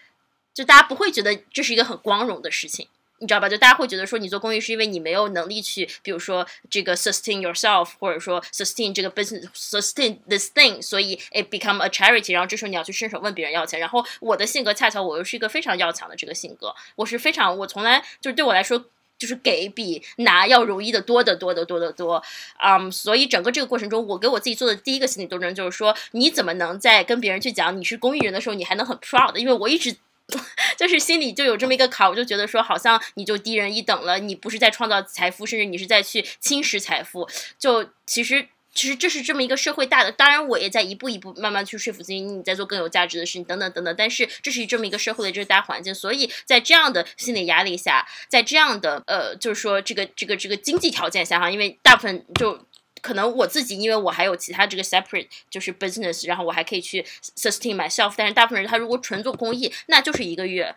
[0.54, 2.88] 就大家不会觉得这是一个很光荣的事情。
[3.22, 3.48] 你知道吧？
[3.48, 12.34] 就大家会觉得说，你做公益是因为你没有能力去，比如说这个 sustain yourself，或者说 sustain 这个 business，sustain this thing，所以 it become a charity。
[12.34, 13.80] 然后这时候你要去伸手问别人要钱。
[13.80, 18.84] 然后我的性格恰巧我又是一个非常要强的这个性格，我是非常，我从来就是对我来说，
[19.20, 22.24] 就是给比拿要容易的多得多得多得多。
[22.58, 29.36] 嗯，所以整个这个过程中，我给我自己做的第一个心理斗争就是说，你怎么能在跟别人去讲你是公益人的时候，你还能很 proud？
[29.36, 29.96] 因为我一直。
[30.78, 37.30] 就是心里就有这么一个坎，我就觉得说，好像你就低人一等了，你不是在创造财富，甚至你是在去侵蚀财富。
[37.60, 43.96] 就其实，其实这是这么一个社会大的，当然我也在一步一步慢慢去说服自己，你在做更有价值的事情，等等等等。
[43.98, 52.66] 但是这是这么一个社会的这个大环境，所以在这样的心理压力下，在这样的呃，就是说这个这个这个经济条件下哈，因为大部分就。
[53.02, 58.14] 可能我自己，因为我还有其他这个 separate 就是 business，然后我还可以去 sustain myself。
[58.16, 60.74] 但是大部分人他如果纯做公益，那就是一个月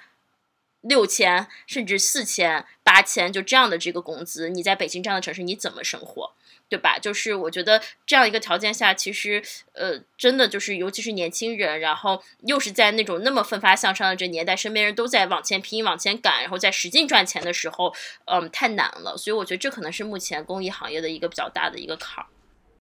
[0.85, 6.33] 六千甚至四千八千就这样的这个工资，你在北京这样的城市你怎么生活？
[6.67, 6.99] 对吧？
[6.99, 9.41] 就是我觉得这样一个条件下，其实
[9.75, 19.15] 呃，真的就是，尤其是年轻人，然后又是在那种那么奋发向上的这年代，身边人都在往前拼、往前赶，然后在使劲赚钱的时候，嗯，太难了。
[19.17, 22.27] 所以我觉得这可能是目前公益行业的一个比较大的一个坎儿。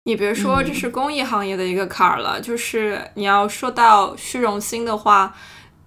[0.05, 5.37] 你别说这是公益行业的一个坎儿了，就是你要说到虚荣心的话。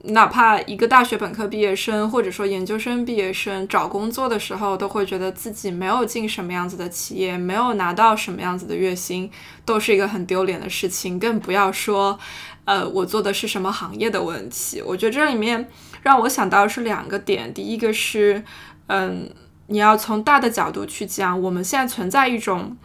[0.05, 9.31] 哪怕一个大学本科毕业生，或者说研究生毕业生找工作的时候，都会觉得自己没有进什么样子的企业，没有拿到什么样子的月薪，
[9.63, 11.17] 都是一个很丢脸的事情。
[11.17, 12.19] 更不要说，
[12.65, 14.81] 呃，我做的是什么行业的问题。
[14.81, 15.69] 我觉得这里面
[16.01, 17.53] 让我想到是两个点。
[17.53, 18.43] 第一个是，
[18.87, 19.29] 嗯，
[19.67, 22.75] 你要从大的角度去讲，我们现在存在一种，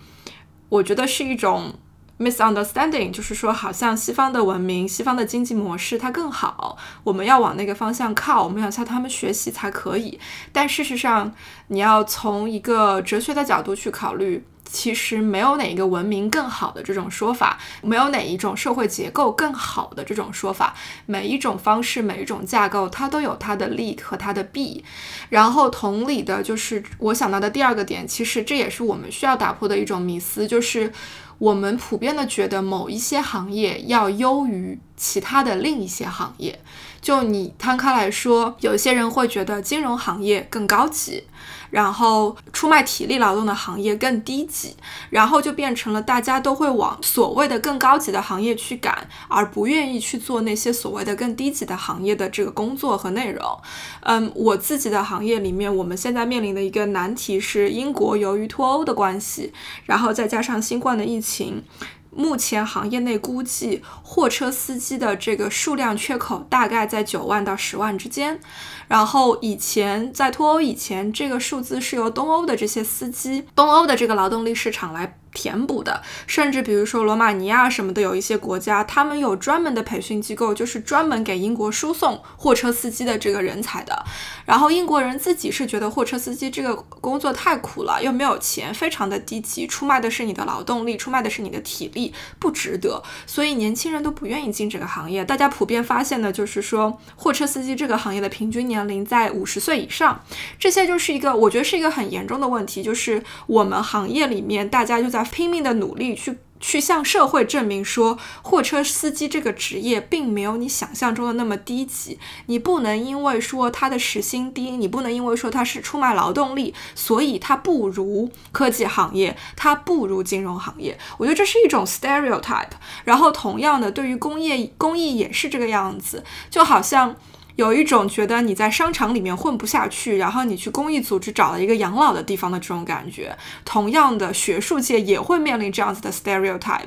[0.69, 1.75] 我觉得是一种。
[2.19, 10.19] misunderstanding，就是说好像西方的文明、西方的经济模式它更好，我们要往那个方向靠，我们要向他们学习才可以。
[10.53, 11.33] 但事实上，
[11.69, 14.45] 你要从一个哲学的角度去考虑。
[14.71, 20.75] 其实没有哪一个文明更好的这种说法，没有哪一种社会结构更好的这种说法。
[21.07, 24.85] 每一种方式，每一种架构，它都有它的利和它的弊。
[25.31, 30.93] 然后同理的，就是我想到的第二个点，其实这也是我们需要打破的一种迷思，就是
[31.39, 36.61] 我们普遍的觉得某一些行业要优于其他的另一些行业。
[37.01, 41.25] 就你摊开来说，有些人会觉得金融行业更高级。
[41.71, 44.75] 然后出卖体力劳动的行业更低级，
[45.11, 53.59] 然后就变成了大家都会往所谓的更高级的行业去赶，而不愿意去做那些所谓的更低级的行业的这个工作和内容。
[54.01, 59.53] 嗯，我自己的行业里面，我们现在面临的一个难题是，英国由于脱欧的关系，
[59.85, 61.65] 然后再加上新冠的疫情。
[62.11, 68.41] 目前行业内估计，货车司机的这个数量缺口大概在九万到十万之间。
[68.89, 75.19] 然后以前在脱欧以前，这个数字是由东欧的这些司机、东欧的这个劳动力市场来。
[75.31, 84.05] 填补的，甚至比如说罗马尼亚什么的，有一些国家，他们有专门的培训机构，就是专门给英国输送货车司机的这个人才的。
[84.47, 93.03] 然后英国人自己是觉得货车司机这个工作太苦了，又没有钱，非常的低级，出卖的是你的劳动力，出卖的是你的体力，不值得。
[93.27, 95.23] 所以年轻人都不愿意进这个行业。
[95.25, 100.21] 大家普遍发现的就是说，货车司机这个行业的平均年年龄在五十岁以上。
[100.59, 105.19] 这些就是一个，我觉得是一个很严重的问题，就是我们行业里面大家就在。
[105.31, 112.19] 拼命的努力去去向社会证明说，货车司机这个职业并没有你想象中的那么低级。
[112.47, 120.99] 你不能因为说他的时薪低，你不能因为说他是出卖劳动力，所以他不如科技行业，他不如金融行业。
[121.19, 122.71] 我觉得这是一种 stereotype。
[123.05, 127.17] 然后同样的，对于工业工艺也是这个样子，就好像。
[127.59, 133.37] 有一种觉得你在商场里面混不下去，然后你去公益组织找了一个养老的地方的这种感觉。
[133.65, 136.87] 同样的，学术界也会面临这样子的 stereotype。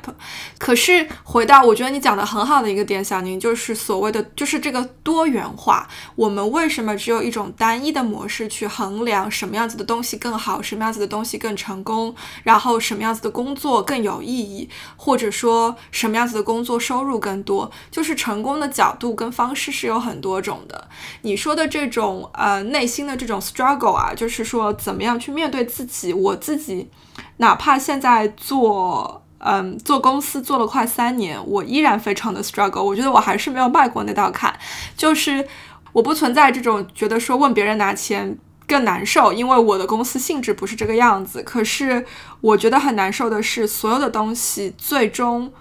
[0.58, 5.90] 可是回到我觉得你讲的很好的一个点，小宁就是所谓的就是这个多元化。
[6.16, 17.70] 我们为什么只有一种单一的模式去衡量什么样子的东西更好，什么样子的东西更成功，然后什么样子的工作更有意义，或者说什么样子的工作收入更多？
[17.92, 20.61] 就是成功的角度跟方式是有很多种。
[20.68, 20.88] 的，
[21.22, 26.14] 你说的这种呃内心的这种 struggle 啊，就是说怎么样去面对自己。
[26.14, 26.90] 我自己
[27.38, 32.84] 哪怕现在做嗯做公司做了快三年，我依然非常的 struggle。
[32.84, 34.58] 我觉得我还是没有迈过那道坎，
[34.96, 35.48] 就是
[35.94, 38.38] 我不存在这种觉得说问别人拿钱
[38.68, 41.42] 更难受，因为我的公司性质不是这个样子。
[41.44, 42.06] 可是
[42.42, 45.52] 我觉得很难受的是，所有的东西最终。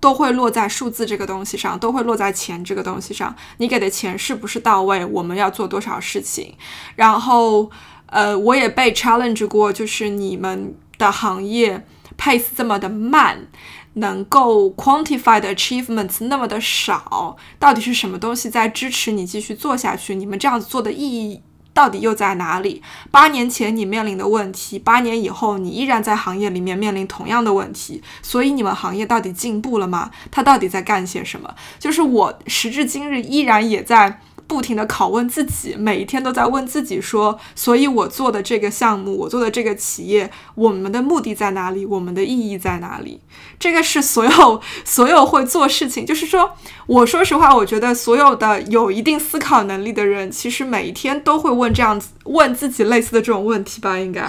[0.00, 3.36] 都会落在数字这个东西上，都会落在钱这个东西上。
[3.58, 5.04] 你给的钱是不是到位？
[5.04, 6.54] 我们要做多少事情？
[6.96, 7.70] 然后，
[8.06, 11.86] 呃，我也被 challenge 过，就是你们的行业
[12.18, 13.46] pace 这么的慢，
[13.94, 20.14] 能够 quantify 的 achievements 那么的少，到底是什么东西在支持你继续做下去？
[20.14, 21.42] 你们这样子做的意义？
[21.72, 22.82] 到底又在哪里？
[23.10, 30.10] 八年前你面临的问题，八年以后你依然在行业里面面临同样的问题，所以你们行业到底进步了吗？
[30.30, 31.54] 他到底在干些什么？
[31.78, 34.20] 就是我时至今日依然也在。
[34.50, 41.86] 不停的拷问自己，每一天都在问自己说：，所以我做的这个项目，我做的这个企业，我们的目的在哪里？
[41.86, 43.20] 我们的意义在哪里？
[43.60, 46.50] 这个是所有 所有会做事情，就是说，
[46.88, 54.28] 我说实话，我觉得所有的有一定思考能力的人，其实每一天都会问这样子问自己类似的这种问题吧，应该。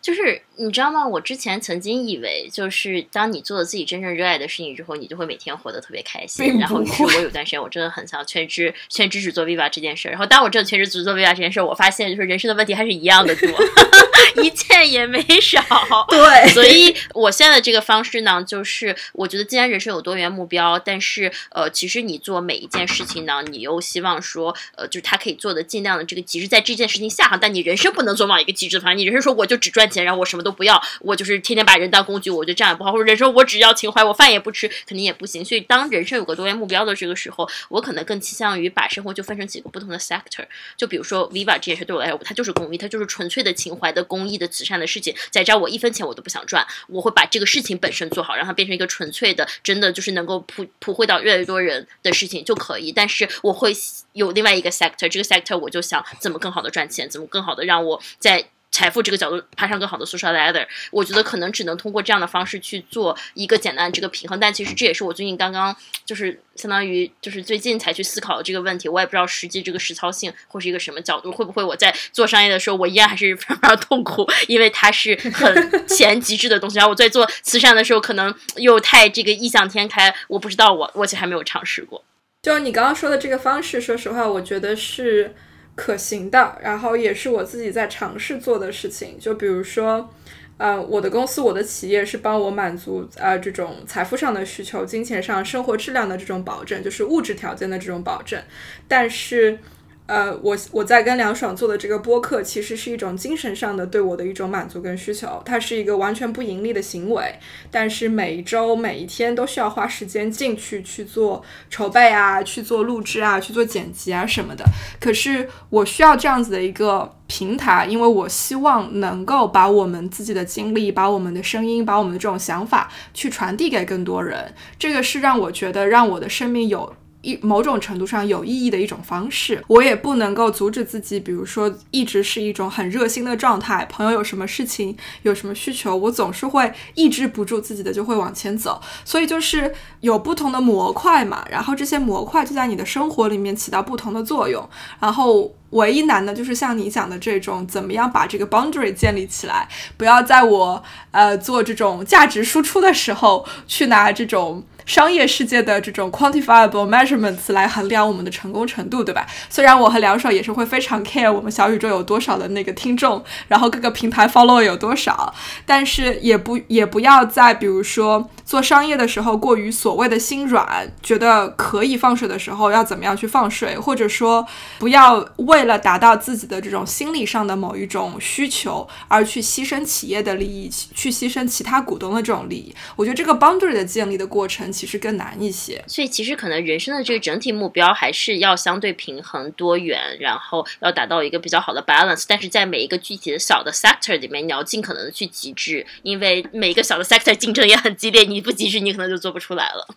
[0.00, 1.06] 就是你知道吗？
[1.06, 6.58] 我之前曾经以为，就是当你做了自己真正热爱的事情之后，你就会每天活得特别开心。
[6.58, 10.08] 然后，于是我有段时间我真的很想全职全职只做 Viva 这件事。
[10.08, 13.50] 然后，当我真的全职只做 Viva 这件事，我发现就是人生的问题还是一样的多，
[14.42, 15.60] 一件也没少。
[16.08, 28.96] 对，所以我现在的这个方式呢，就是我觉得既然人生有多元目标，但是呃，其实你做每一件事情呢，你又希望说呃，就是他可以做的尽量的这个极致，在这件事情下哈，但你人生不能做往一个极致的方向。
[28.96, 30.06] 你人生说我就只赚钱。
[30.06, 32.92] 然后我什么都不要，我就是天天把人当工具，我觉得这样也不好。
[32.92, 35.44] 或者人生我只要情怀，我饭也不吃，肯定也不行。
[35.44, 40.46] 所以当人生有个多元目标的这个时候，我可能更倾向于把生活就分成几个不同的 sector。
[40.76, 45.12] 就比如说 Viva 这件事对我来说，它就是公益，它就是纯粹的情怀的公益的慈善的事情。
[45.32, 52.92] 在这儿我一分钱我都不想赚，我会把这个事情本身做好，让它变成一个纯粹的，真的就是能够普普惠到越来越多人的事情就可以。
[52.92, 53.72] 但是我会
[54.12, 64.38] 有另外一个 sector，这个 sector 我就想怎么更好的赚钱，怎么更好的让我在财富这个角度爬上更好的 social ladder，我觉得可能只能通过这样的方式去做一个简单的这个平衡。
[64.38, 68.88] 但其实这也是我最近刚刚就是相当于就是最近才去思考的这个问题。
[68.88, 76.76] 我也不知道实际这个实操性会是一个什么角度，会不会我在做商业的时候，我依然还是非常非常痛苦，因为它是很 前极致的东西。
[76.76, 82.04] 然后我在做慈善的时候，可能又太这个异想天开，我不知道我我其实还没有尝试过。
[82.42, 85.34] 就你刚刚说的这个方式，说实话，我觉得是。
[85.76, 89.16] 可行的，然后也是我自己在尝试做的事情。
[89.20, 90.12] 就比如说，
[90.58, 98.42] 呃，我的公司、我的企业是帮我满足呃这种财富上的需求、金钱上生活质量的这种保证，就是物质条件的这种保证，
[98.88, 99.60] 但是。
[100.06, 105.42] 呃，我我在跟梁爽做的这个播客，其实是一种精神上的对我的一种满足跟需求。
[105.44, 107.34] 它是一个完全不盈利的行为，
[107.70, 114.64] 但是每一周每一天都需要花时间进去去做筹备啊，去做录制啊，去做剪辑啊什么的。
[115.00, 124.54] 可是我需要这样子的一个平台，因为我希望能够把我们自己的经历、把我们的声音、把我们的这种想法去传递给更多人。
[124.78, 126.94] 这个是让我觉得让我的生命有。
[127.26, 133.84] 一某种程度上有意义的一种方式，我也不能够阻止自己，比如说一直是一种很热心的状态。
[133.90, 138.80] 朋友有什么事情，有什么需求，我总是会抑制不住自己的，就会往前走。
[139.04, 144.64] 所以就是有不同的模块嘛，然后这些模块就在你的生活里面起到不同的作用。
[145.00, 154.64] 然后唯一难的就是像你讲的这种，怎么样把这个 boundary 建立起来，不要在我呃做这种价值输出的时候去拿这种。
[154.86, 159.26] 商业世界的这种 quantifiable measurements 来衡量我们的成功程度，对吧？
[159.50, 165.34] 虽然我和梁爽也是会非常 care 我们小宇宙有多少的那个听众，然后各个平台 follow 有多少，
[165.66, 174.46] 但是也不也不要在比如说做商业的时候过于所谓的心软，觉得可以放水的时候要怎么样去放水，或者说
[174.78, 182.74] 不要为了达到自己的这种心理上的某一种需求而去牺牲企业的利益，去牺牲其他股东的这种利益。
[182.96, 184.66] 我觉得这个 boundary 的建立的过程。
[184.76, 192.24] 其实更难一些，所以其实可能人生的这个整体目标还是要相对平衡多元，然后要达到一个比较好的 balance。
[192.28, 199.88] 但是在每一个具体的小的 sector 里面，你要尽可能的去极致，因为每一个小的 sector 竞争也很激烈，你不极致，你可能就做不出来了。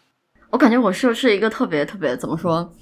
[0.49, 2.74] 我感觉我是不是一个特别特别怎么说？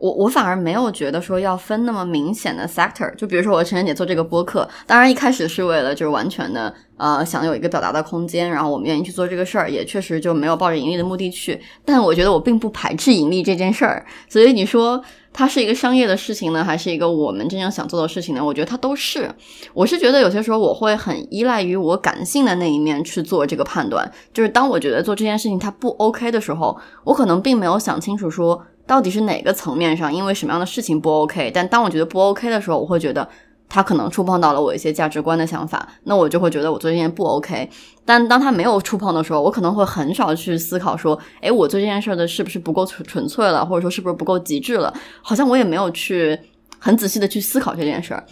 [0.00, 11.60] 我我反而没有觉得说要分那么明显的 sector，就比如说我陈晨姐做这个播客，当然一开始是为了就是完全的呃想有一个表达的空间，然后我们愿意去做这个事儿，也确实就没有抱着盈利的目的去。
[11.84, 14.98] 但我觉得我并不排斥盈利这件事儿，所以你说
[15.34, 18.42] 它是一个商业的事情呢，还是一个我们真正想做的事情呢？
[18.42, 19.30] 我觉得它都是。
[19.74, 26.74] 我是觉得有些时候我会很依赖于我感性的那一面去做这个判断，就是当我觉得做这件事情它不 OK 的时候，
[27.04, 28.64] 我可能并没有想清楚说。
[28.90, 31.48] 到底是哪个层面上，因为什么样的事情不 OK？
[31.54, 33.28] 但当我觉得不 OK 的时候，我会觉得
[33.68, 37.70] 他可能触碰到了我一些价值观的想法，那我就会觉得我做这件不 OK。
[38.04, 44.92] 但当他没有触碰的时候，我可能会很少去思考说，诶，我做这件事的是不是不够纯纯粹了，或者说是不是不够极致了？
[45.22, 46.36] 好像我也没有去
[46.80, 48.26] 很仔细的去思考这件事儿。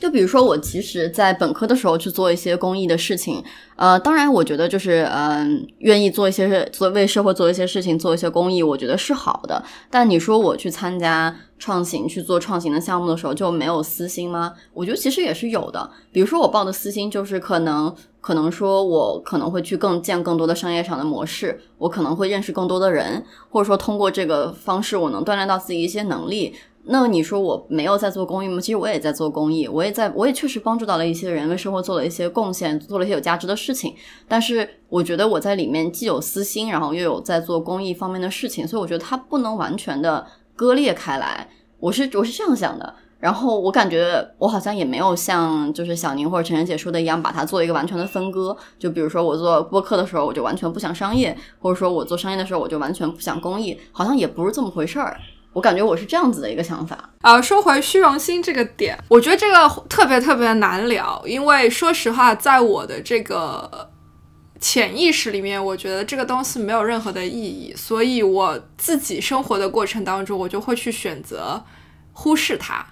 [0.00, 3.42] 就比如说，我其实，在本科的时候去做一些公益的事情，
[3.76, 9.62] 呃，当然，我觉得就是，嗯，愿意做一些做为社会做一些事情，做一些公益，我觉得是好的。
[9.90, 14.52] 但你说我去参加创新去做创新的项目的时候，就没有私心吗？
[14.72, 15.90] 我觉得其实也是有的。
[16.12, 26.54] 比如说，我报的私心就是可能，可能说我可能会去更建更多的商业上的模式，我可能会认识更多的人，或者说通过这个方式，我能锻炼到自己一些能力。
[26.86, 28.60] 那你说我没有在做公益吗？
[28.60, 33.94] 其实我也在做公益，我也在，我也确实帮助到了一些人，为生活做了一些贡献，做了一些有价值的事情。
[34.28, 41.48] 但是我觉得我在里面既有私心，然后又有在做公益方面的事情，所以我觉得它不能完全的割裂开来。
[41.80, 42.94] 我是我是这样想的。
[43.18, 48.54] 然后我感觉我好像也没有像就是小宁或者陈晨姐说的一样，把它做一个完全的分割。
[48.78, 55.16] 就比如说我做播客的时候，我就完全不想商业，或者说我做商业的时候，我就完全不想公益，好像也不是这么回事儿。
[55.54, 57.40] 我感觉我是这样子的一个想法啊。
[57.40, 63.90] 说回虚荣心这个点，我觉得这个特别特别难聊，因为说实话，在我的这个
[64.60, 71.64] 潜意识里面，我觉得这个东西没有任何的意义，所以我自己生活的过程当中，我就会去选择
[72.12, 72.84] 忽视它。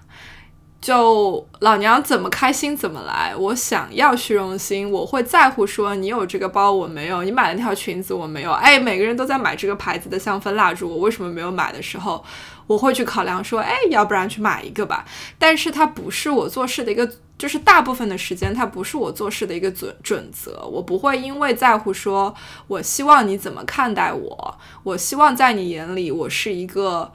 [0.79, 12.21] 就老娘怎么开心怎么来，我想要虚荣心，我会在乎说你有这个包我没有，你买了条裙子我没有，哎，每个人都在买这个牌子的香氛蜡烛，我为什么没有买的时候，
[12.67, 15.05] 我会去考量说，哎，要不然去买一个吧。
[15.37, 22.33] 但是它不是我做事的一个，就是大部分的时间它不是我做事的一个准准则，我不会因为在乎说，
[22.67, 27.11] 我希望你怎么看待我，我希望在你眼里我是一个。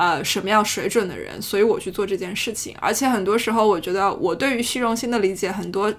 [0.00, 2.72] 呃什么样水准的人，所以我去做这件事情。
[2.80, 5.92] 而且很多时候，我觉得我对于虚荣心的理解，很多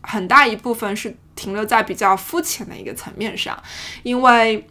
[0.00, 3.62] 很大一部分是停留在比较肤浅的一个层面上，
[4.04, 4.66] 因为。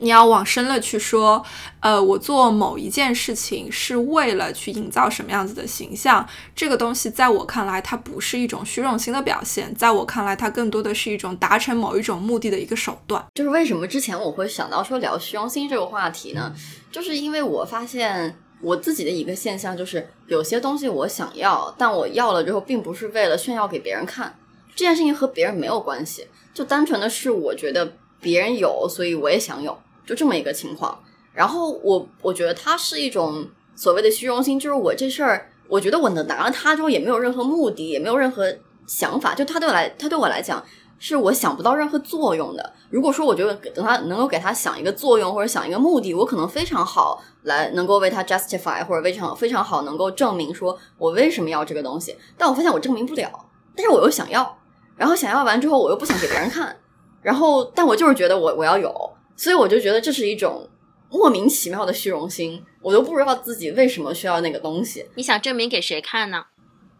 [0.00, 1.44] 你要往深了去说，
[1.80, 13.24] 呃，我做某一件事情是为了去营造什么样子的形象，这个东西在我看来，它不是一种虚荣心的表现，在我看来，它更多的是一种达成某一种目的的一个手段。
[13.34, 16.54] 就是为什么之前我会想到说聊虚荣心这个话题呢？
[16.92, 24.38] 就是因为我发现我自己的一个现象，就是有些东西我想要，但我要了之后，并不是为了炫耀给别人看，
[24.76, 29.76] 这件事情和别人没有关系，就单纯的是我觉得别人有，所以我也想有。
[30.08, 30.98] 就这么一个情况，
[31.34, 38.50] 然后我我觉得它是一种所谓的虚荣心，就是我这事儿，我觉得我能拿了它之后也没有任何目的，也没有任何
[38.86, 40.64] 想法，就它对我来，它对我来讲
[40.98, 42.72] 是我想不到任何作用的。
[42.88, 53.30] 如果说我觉得等他能够给他想一个作用或者想一个目的，我可能非常好来能够为他 justify 或者非常非常好能够证明说我为什么要这个东西，但我发现我证明不了，
[53.76, 54.56] 但是我又想要，
[54.96, 56.74] 然后想要完之后我又不想给别人看，
[57.20, 59.12] 然后但我就是觉得我我要有。
[59.38, 60.68] 所以我就觉得这是一种
[61.08, 65.06] 莫名其妙的虚荣心，我都不知道自己为什么需要那个东西。
[65.14, 66.44] 你想证明给谁看呢？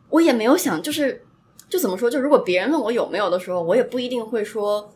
[0.09, 1.26] 我也没有想，就是
[1.68, 4.95] 就怎么说，就如果别人问我有没有的时候，我也不一定会说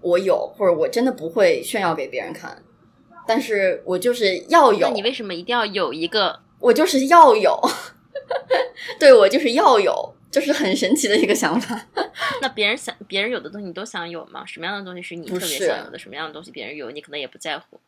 [0.00, 2.60] 我有，或者我真的不会炫耀给别人看。
[3.26, 4.80] 但是我就是要有。
[4.80, 6.40] 那你为什么一定要有一个？
[6.58, 7.56] 我就是要有，
[8.98, 10.14] 对我就是要有。
[10.32, 11.80] 就是很神奇的一个想法。
[12.42, 14.44] 那别人想，别人有的东西你都想有吗？
[14.44, 15.98] 什么样的东西是你特别想有的？
[15.98, 17.78] 什么样的东西别人有，你可能也不在乎？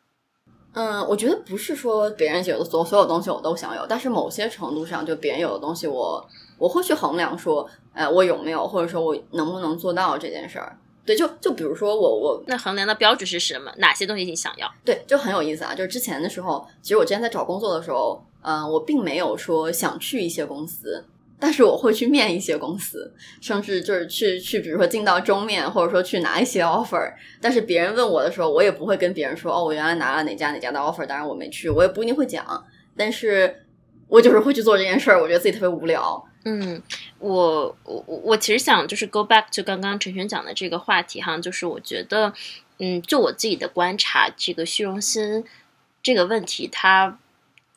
[0.73, 6.23] 嗯，我觉得不是说别人有的所所有东西我都想有，但是某些程度上，就别人有的东西，我
[6.57, 10.77] 我会去衡量说，哎，我有没有，或者说我能不能做到这件事儿？
[11.05, 13.71] 对，就就比如说我我那衡量的标准是什么？
[13.77, 14.69] 哪些东西你想要？
[14.83, 15.73] 对，就很有意思啊。
[15.73, 21.05] 就是之前的时候，其实我之前在找工作的时候，嗯，我并没有说想去一些公司。
[21.45, 27.13] 但是我会去面一些公司，甚至就是去去，比如说进到中面，或者说去拿一些 offer。
[27.39, 32.65] 但是别人问我的时候，我也不会跟别人说哦，我原来拿了哪家哪家的 offer，当然我没去，我也不一定会讲。
[32.97, 33.63] 但是
[34.07, 36.27] 我就是会去做这件事儿，我觉得自己特别无聊。
[36.45, 36.81] 嗯，
[37.19, 42.33] 我我我其实想就是 go back to 刚刚陈璇讲的这个话题哈，就是我觉得，
[42.79, 45.45] 嗯，就我自己的观察，这个虚荣心
[46.01, 47.19] 这个问题，它。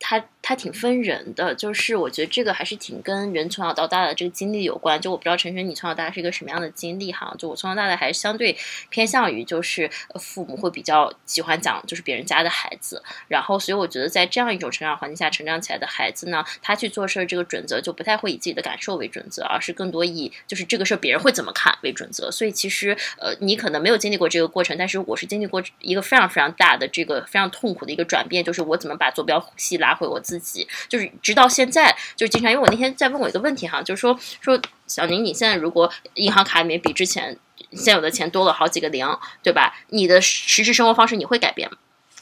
[0.01, 0.25] 它
[0.55, 5.01] 挺分人的，就是我觉得这个还是挺跟人从小到大的这个经历有关。
[5.01, 7.35] 就我不知道陈晨你从小到大是一个什么样的经历哈？
[7.39, 8.57] 就我从小到大还是相对
[8.89, 22.31] 偏向于就是父母会比较喜欢讲就是别人家的孩子，然后所以我觉得在这样一种成长环境下成长起来的孩子呢，他去做事儿这个准则就不太会以自己的感受为准则，而是更多以就是这个事儿别人会怎么看为准则。
[22.31, 30.38] 所以其实呃你可能没有经历过这个过程，但是我是经历过一个非常非常大的这个非常痛苦的一个转变，就是我怎么把坐标系拉回我自己。
[30.39, 37.37] 自己就是直到现在，就是经常，因为我那天在问我一个问题哈，就是说说小宁，你现在如果银行卡里面比之前
[37.73, 39.07] 现有的钱多了好几个零，
[39.43, 39.75] 对吧？
[39.89, 41.77] 你的实质生活方式你会改变吗？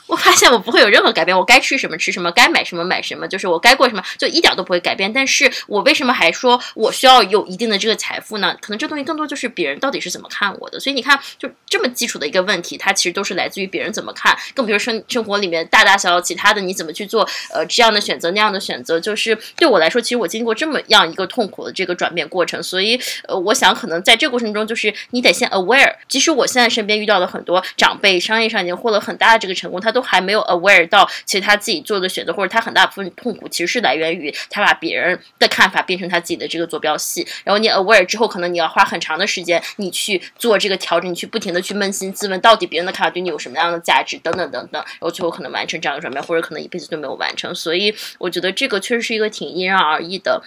[0.06, 5.12] 我发现我不会有任何改变，我该吃什么吃什么，该买什么买什么，就是我该过什么就一点都不会改变。
[5.12, 8.56] 但是我为什么还说我需要有一定的这个财富呢？
[8.60, 10.78] 可能这东西更多就是别人到底是怎么看我的。
[10.78, 14.36] 所以你看，就这么基础的一个问题，它其实都是来自于别人怎么看。
[14.54, 22.62] 更比如说生活里面大大小小其他的，你怎么去做呃这样的选择那样的选择，就是对我来说，其实我经过这么样一个痛苦的这个转变过程。
[22.62, 25.94] 所以呃，我想可能在这过程中，就是你得先 aware。
[26.08, 30.86] 即使我现在身边遇到了很多长辈，商业上已经获得很大的这个成功，他都还没有 aware。
[30.90, 37.26] 到其实他自己做的选择，或者他很大部分痛苦，其实是来源于他把别人的看法变成他自己的这个坐标系。
[37.42, 44.82] 然后你 aware 之后，可能你要花很长的时间，你去做这个调整，你去不停的去扪心自问，到底别人的看法对你有什么样的价值，等等等等。
[44.84, 47.54] 然后最后可能完成这样的转变，或者可能一辈子都没有完成。
[47.54, 50.42] 所以我觉得这个确实是一个挺因人而异的。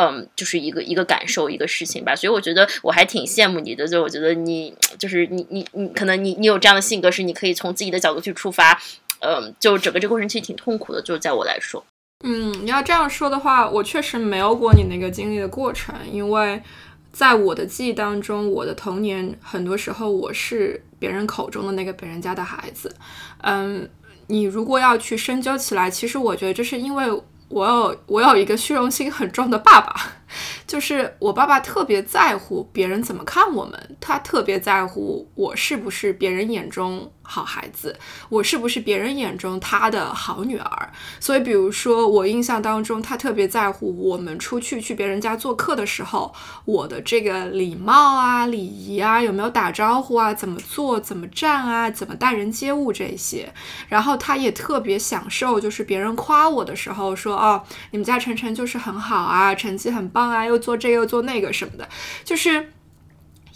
[0.00, 2.14] 嗯，就是一个一个感受，一个事情吧。
[2.14, 8.80] 所以我觉得我还挺羡慕你的，就我觉得你就是你你你，可能你你有这样的性格，是你可以从自己的角度去出发。
[9.20, 11.84] 嗯，就整个这过程其实挺痛苦的，就在我来说。
[12.24, 16.62] 嗯，你要这样说的话，我确实没有过你那个经历的过程，因为
[17.10, 22.94] 在我的记忆当中，我的童年很多时候我是别人口中的那个别人家的孩子。
[23.42, 23.88] 嗯，
[24.28, 27.06] 你如果要去深究起来，其实我觉得这是因为
[27.48, 30.17] 我有我有一个虚荣心很重的爸爸。
[30.66, 37.98] 就是我爸爸特别在乎别人怎么看我们，他特别在乎我是不是别人眼中好孩子，
[38.28, 40.92] 我是不是别人眼中他的好女儿。
[41.20, 53.52] 所以，比如说我印象当中，他特别在乎我们出去去别人家做客的时候，我的这个礼貌啊、礼仪啊，有没有打招呼啊，怎么做、怎么站啊，怎么待人接物这些。
[53.88, 61.88] 然后他也特别享受，就是别人夸我的时候说：“哦，你们家晨晨就是很好啊，成绩很棒啊，又做这个又做那个什么的。”
[62.24, 62.72] 就是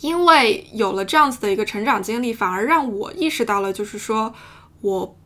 [0.00, 4.34] 因为有了这样子的一个成长经历，反而让我意识到了，就是说
[4.82, 5.16] 我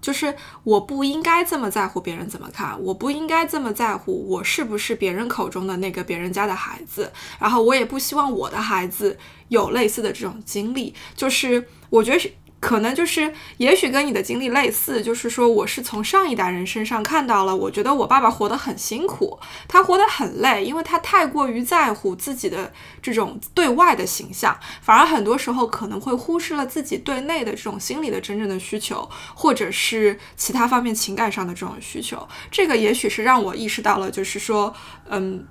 [0.00, 7.12] 就是我不应该这么在乎别人怎么看，我不应该这么在乎我是不是别人口中的那个别人家的孩子。
[7.38, 10.94] 然后我也不希望我的孩子有类似的这种经历。
[11.14, 12.32] 就是我觉得是。
[12.58, 19.38] 可能就是，也许跟你的经历类似，就是说，我是从上一代人身上看到了，我觉得我爸爸活得很辛苦，
[19.68, 32.26] 他活得很累，因为他太过于在乎自己的这种对外的形象，反而很多时候可能会忽视了自己对内的这种心理的真正的需求，或者是其他方面情感上的这种需求。
[32.50, 34.74] 这个也许是让我意识到了，就是说，
[35.10, 35.46] 嗯，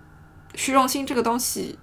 [0.55, 1.77] 虚荣心这个东西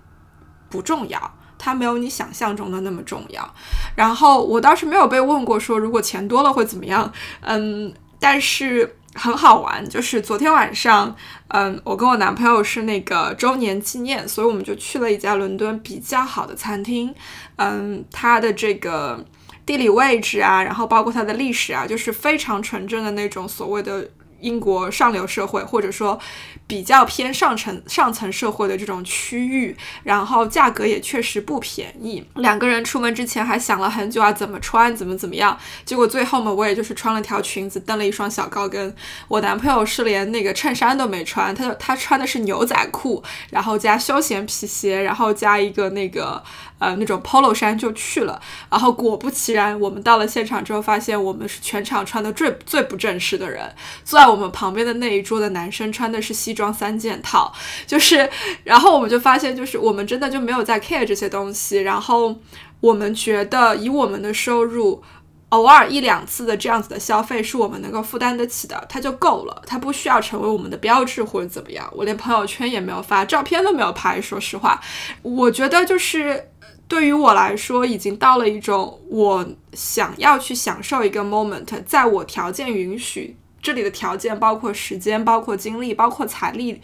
[0.68, 1.38] 不重要。
[1.64, 3.54] 它没有你想象中的那么重要。
[3.94, 11.14] 然后我倒是没有被问过说如果钱多了会怎么样，嗯，但是很好玩，就是昨天晚上，
[11.48, 17.14] 嗯，我跟我男朋友是那个周年纪念，所以我们就去了一家伦敦比较好的餐厅，
[17.56, 19.24] 嗯，它的这个
[19.64, 24.10] 地理位置啊，然后包括它的历史啊，就是非常纯正的那种所谓的。
[24.42, 26.18] 英国上流社会，或者说
[26.66, 32.22] 比较偏上层上层社会的这种区域，然后价格也确实不便宜。
[32.34, 35.58] 两个人出门之前还想了很久啊，怎么穿，怎么怎么样。
[35.84, 38.94] 结果最后嘛，我也就是穿了条裙子，蹬了一双小高跟。
[39.28, 46.42] 我男朋友是连那个衬衫都没穿，他他穿的是牛仔裤，然后加休闲皮鞋，然后加一个那个。
[46.82, 53.72] 呃，那种 polo 衫就去了，然后果不其然，我们到了现场之后，发现我们是全场穿的最最不正式的人。
[54.04, 57.52] 坐在我们旁边的那一桌的男生穿的是西装三件套，
[57.86, 58.28] 就是，
[58.64, 61.82] 然后我们就发现，就是我们真的就没有在 care 这些东西。
[61.82, 62.36] 然后
[62.80, 65.04] 我们觉得，以我们的收入，
[65.50, 71.88] 偶尔一两次的这样子的消费是我们能够负担得起的，它就够了，它不需要成为我们的标志或者怎么样。
[71.92, 74.20] 我连朋友圈也没有发，照片都没有拍。
[74.20, 74.80] 说实话，
[75.22, 76.48] 我觉得就是。
[76.92, 86.82] 对于我来说，已经到了一种我想要去享受一个 moment，在我条件允许，这里的条件包括时间、包括精力、包括财力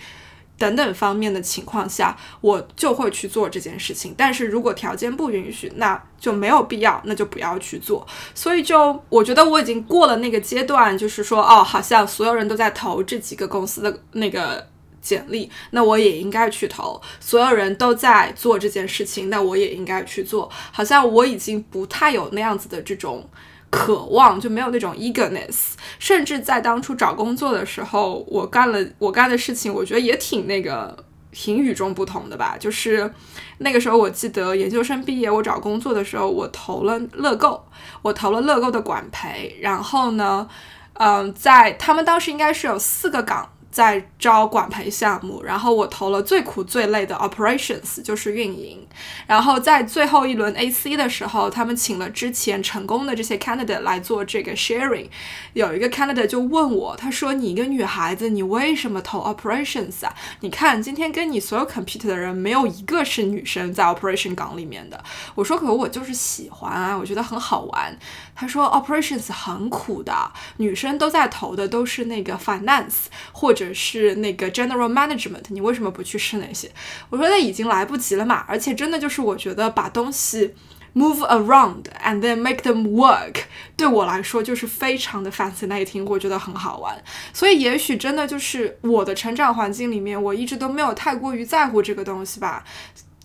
[0.56, 4.14] 等等方面的情况下，我就会去做这件事情。
[4.16, 8.06] 但是如果条件不允许，那就没有必要，那就不要去做。
[8.34, 14.66] 所以就我觉得我已经过了那个阶段，就是说，哦，好像所有人都在投这几个公司的那个。
[15.01, 17.01] 简历，那我也应该去投。
[17.20, 20.51] 所有人都在做这件事情，那我也应该去做。
[20.72, 23.28] 好像我已经不太有那样子的这种
[23.70, 25.72] 渴望，就没有那种 eagerness。
[25.99, 30.96] 甚至在当初找工作的时候，我干了我干的事情，我觉得也挺那个，
[31.32, 32.57] 挺与众不同的吧。
[32.59, 33.12] 就是
[33.59, 37.64] 那个时候，我记得研究生毕业，我找工作的时候，我投了乐购，
[38.03, 39.57] 我投了乐购的管培。
[39.61, 40.49] 然后呢，
[40.94, 43.51] 嗯，在他们当时应该是有四个岗。
[43.70, 48.86] 在招管培项目，然后我投了最苦最累的 operations，就是运营。
[49.26, 55.08] 然后在最后一轮 AC 的时候，他们请了之前成功的这些 candidate 来做这个 sharing。
[55.52, 60.14] 有一个 candidate 就问我，他说：“你一个女孩子，你为什么投 operations 啊？
[60.40, 65.02] 你看今天跟你所有 compete 的人，没有一个是女生在 operation 岗里面的。”
[65.36, 67.96] 我说：“可我就是喜欢啊，我觉得很好玩。”
[68.41, 70.14] 他说：“operations 很苦的，
[70.59, 76.70] 女生都在投的都是那个 finance 或者是那个 general management，你为什么不去试那些？”
[77.11, 80.55] 我说：“那已经来不及了嘛，而且真的就是我觉得把东西
[80.95, 83.43] move around and then make them work，
[83.76, 87.03] 对我来说就是非常的 fascinating，我觉得很好玩。
[87.32, 92.64] 所以也许真的就是我的成长环境里面，我一直都没有太过于在乎这个东西吧。”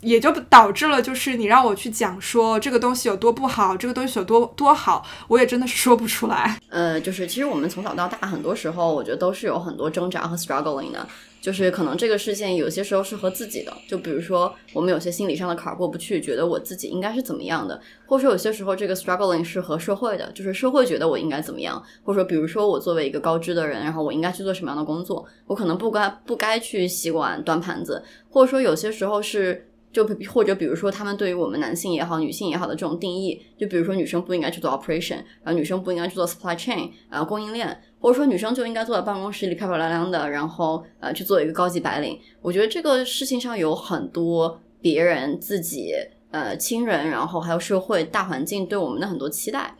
[0.03, 6.59] 也就导致了，就是你让我去讲说这个东西有多不好，这个东西有多多好，我也真的是说不出来。
[6.69, 11.07] 呃，就是其实我们从小到大，很多时候我觉得都是有很多挣扎和 struggling 的。
[11.41, 29.67] 就是可能这个事件有些时候是和自己的，就比如说我们有些心理上的坎儿过不去，觉得我自己应该是怎么样的，或者说有些时候这个 struggling 是和社会的，就是社会觉得我应该怎么样，或者说比如说我作为一个高知的人，然后我应该去做什么样的工作，我可能不该不该去洗碗端盘子，或者说有些时候是。
[29.93, 42.19] 就或者比如说他们对于我们男性也好、女性也好的这种定义，就比如说女生不应该去做 operation，然后女生不应该去做 supply chain，啊供应链，或者说女生就应该坐在办公室里漂漂亮亮的，然后呃去做一个高级白领。
[42.41, 45.93] 我觉得这个事情上有很多别人自己。
[46.33, 49.75] 呃，亲人，然后还有社会大环境对我们的很多期待，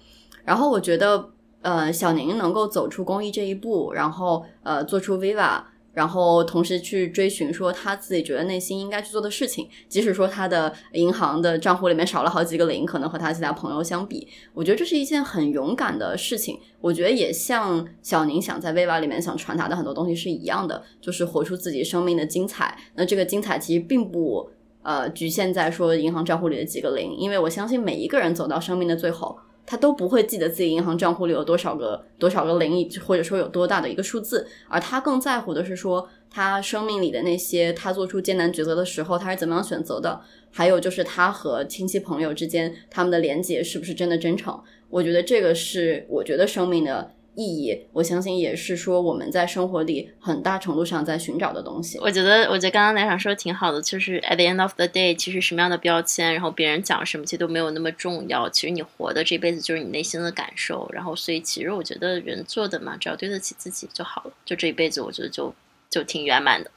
[0.45, 1.30] 然后我觉得，
[1.64, 5.64] 呃，小宁能够走出公益这一步，然后呃，做出 Viva，
[5.94, 16.59] 然后同时去追寻说他自己觉得内心应该去做的事情，即使说他的银行的账户里面少了好几个零，可能和他其他朋友相比，我觉得这是一件很勇敢的事情。
[16.82, 22.78] 我觉得也像小宁想在 Viva 里面想传达的很多东西是一样的，就是活出自己生命的精彩。
[22.96, 24.50] 那这个精彩其实并不。
[24.86, 40.22] 呃，局限在说银行账户里的几个零，因为我相信每一个人走到生命的最后，他都不会记得自己银行账户里有多少个多少个零，或者说有多大的一个数字，而他更在乎的是说他生命里的那些他做出艰难抉择的时候，他是怎么样选择的，
[40.52, 44.62] 还有就是他和亲戚朋友之间他们的连接是不是真的真诚？
[44.90, 47.12] 我觉得这个是我觉得生命的。
[47.36, 51.97] 意义，我相信也是说我们在生活里很大程度上在寻找的东西。
[52.00, 58.47] 我觉得，我觉得刚刚那场说的挺好的，就是 at the end of the day，其实什么样的标签，然后别人讲什么，其实都没有那么重要。
[58.50, 60.89] 其实你活的这辈子就是你内心的感受。
[60.93, 64.32] 然后，所以其实我觉得人做的嘛，只要对得起自己就好了。
[64.46, 65.54] 就这一辈子，我觉得就
[65.89, 66.70] 就挺圆满的。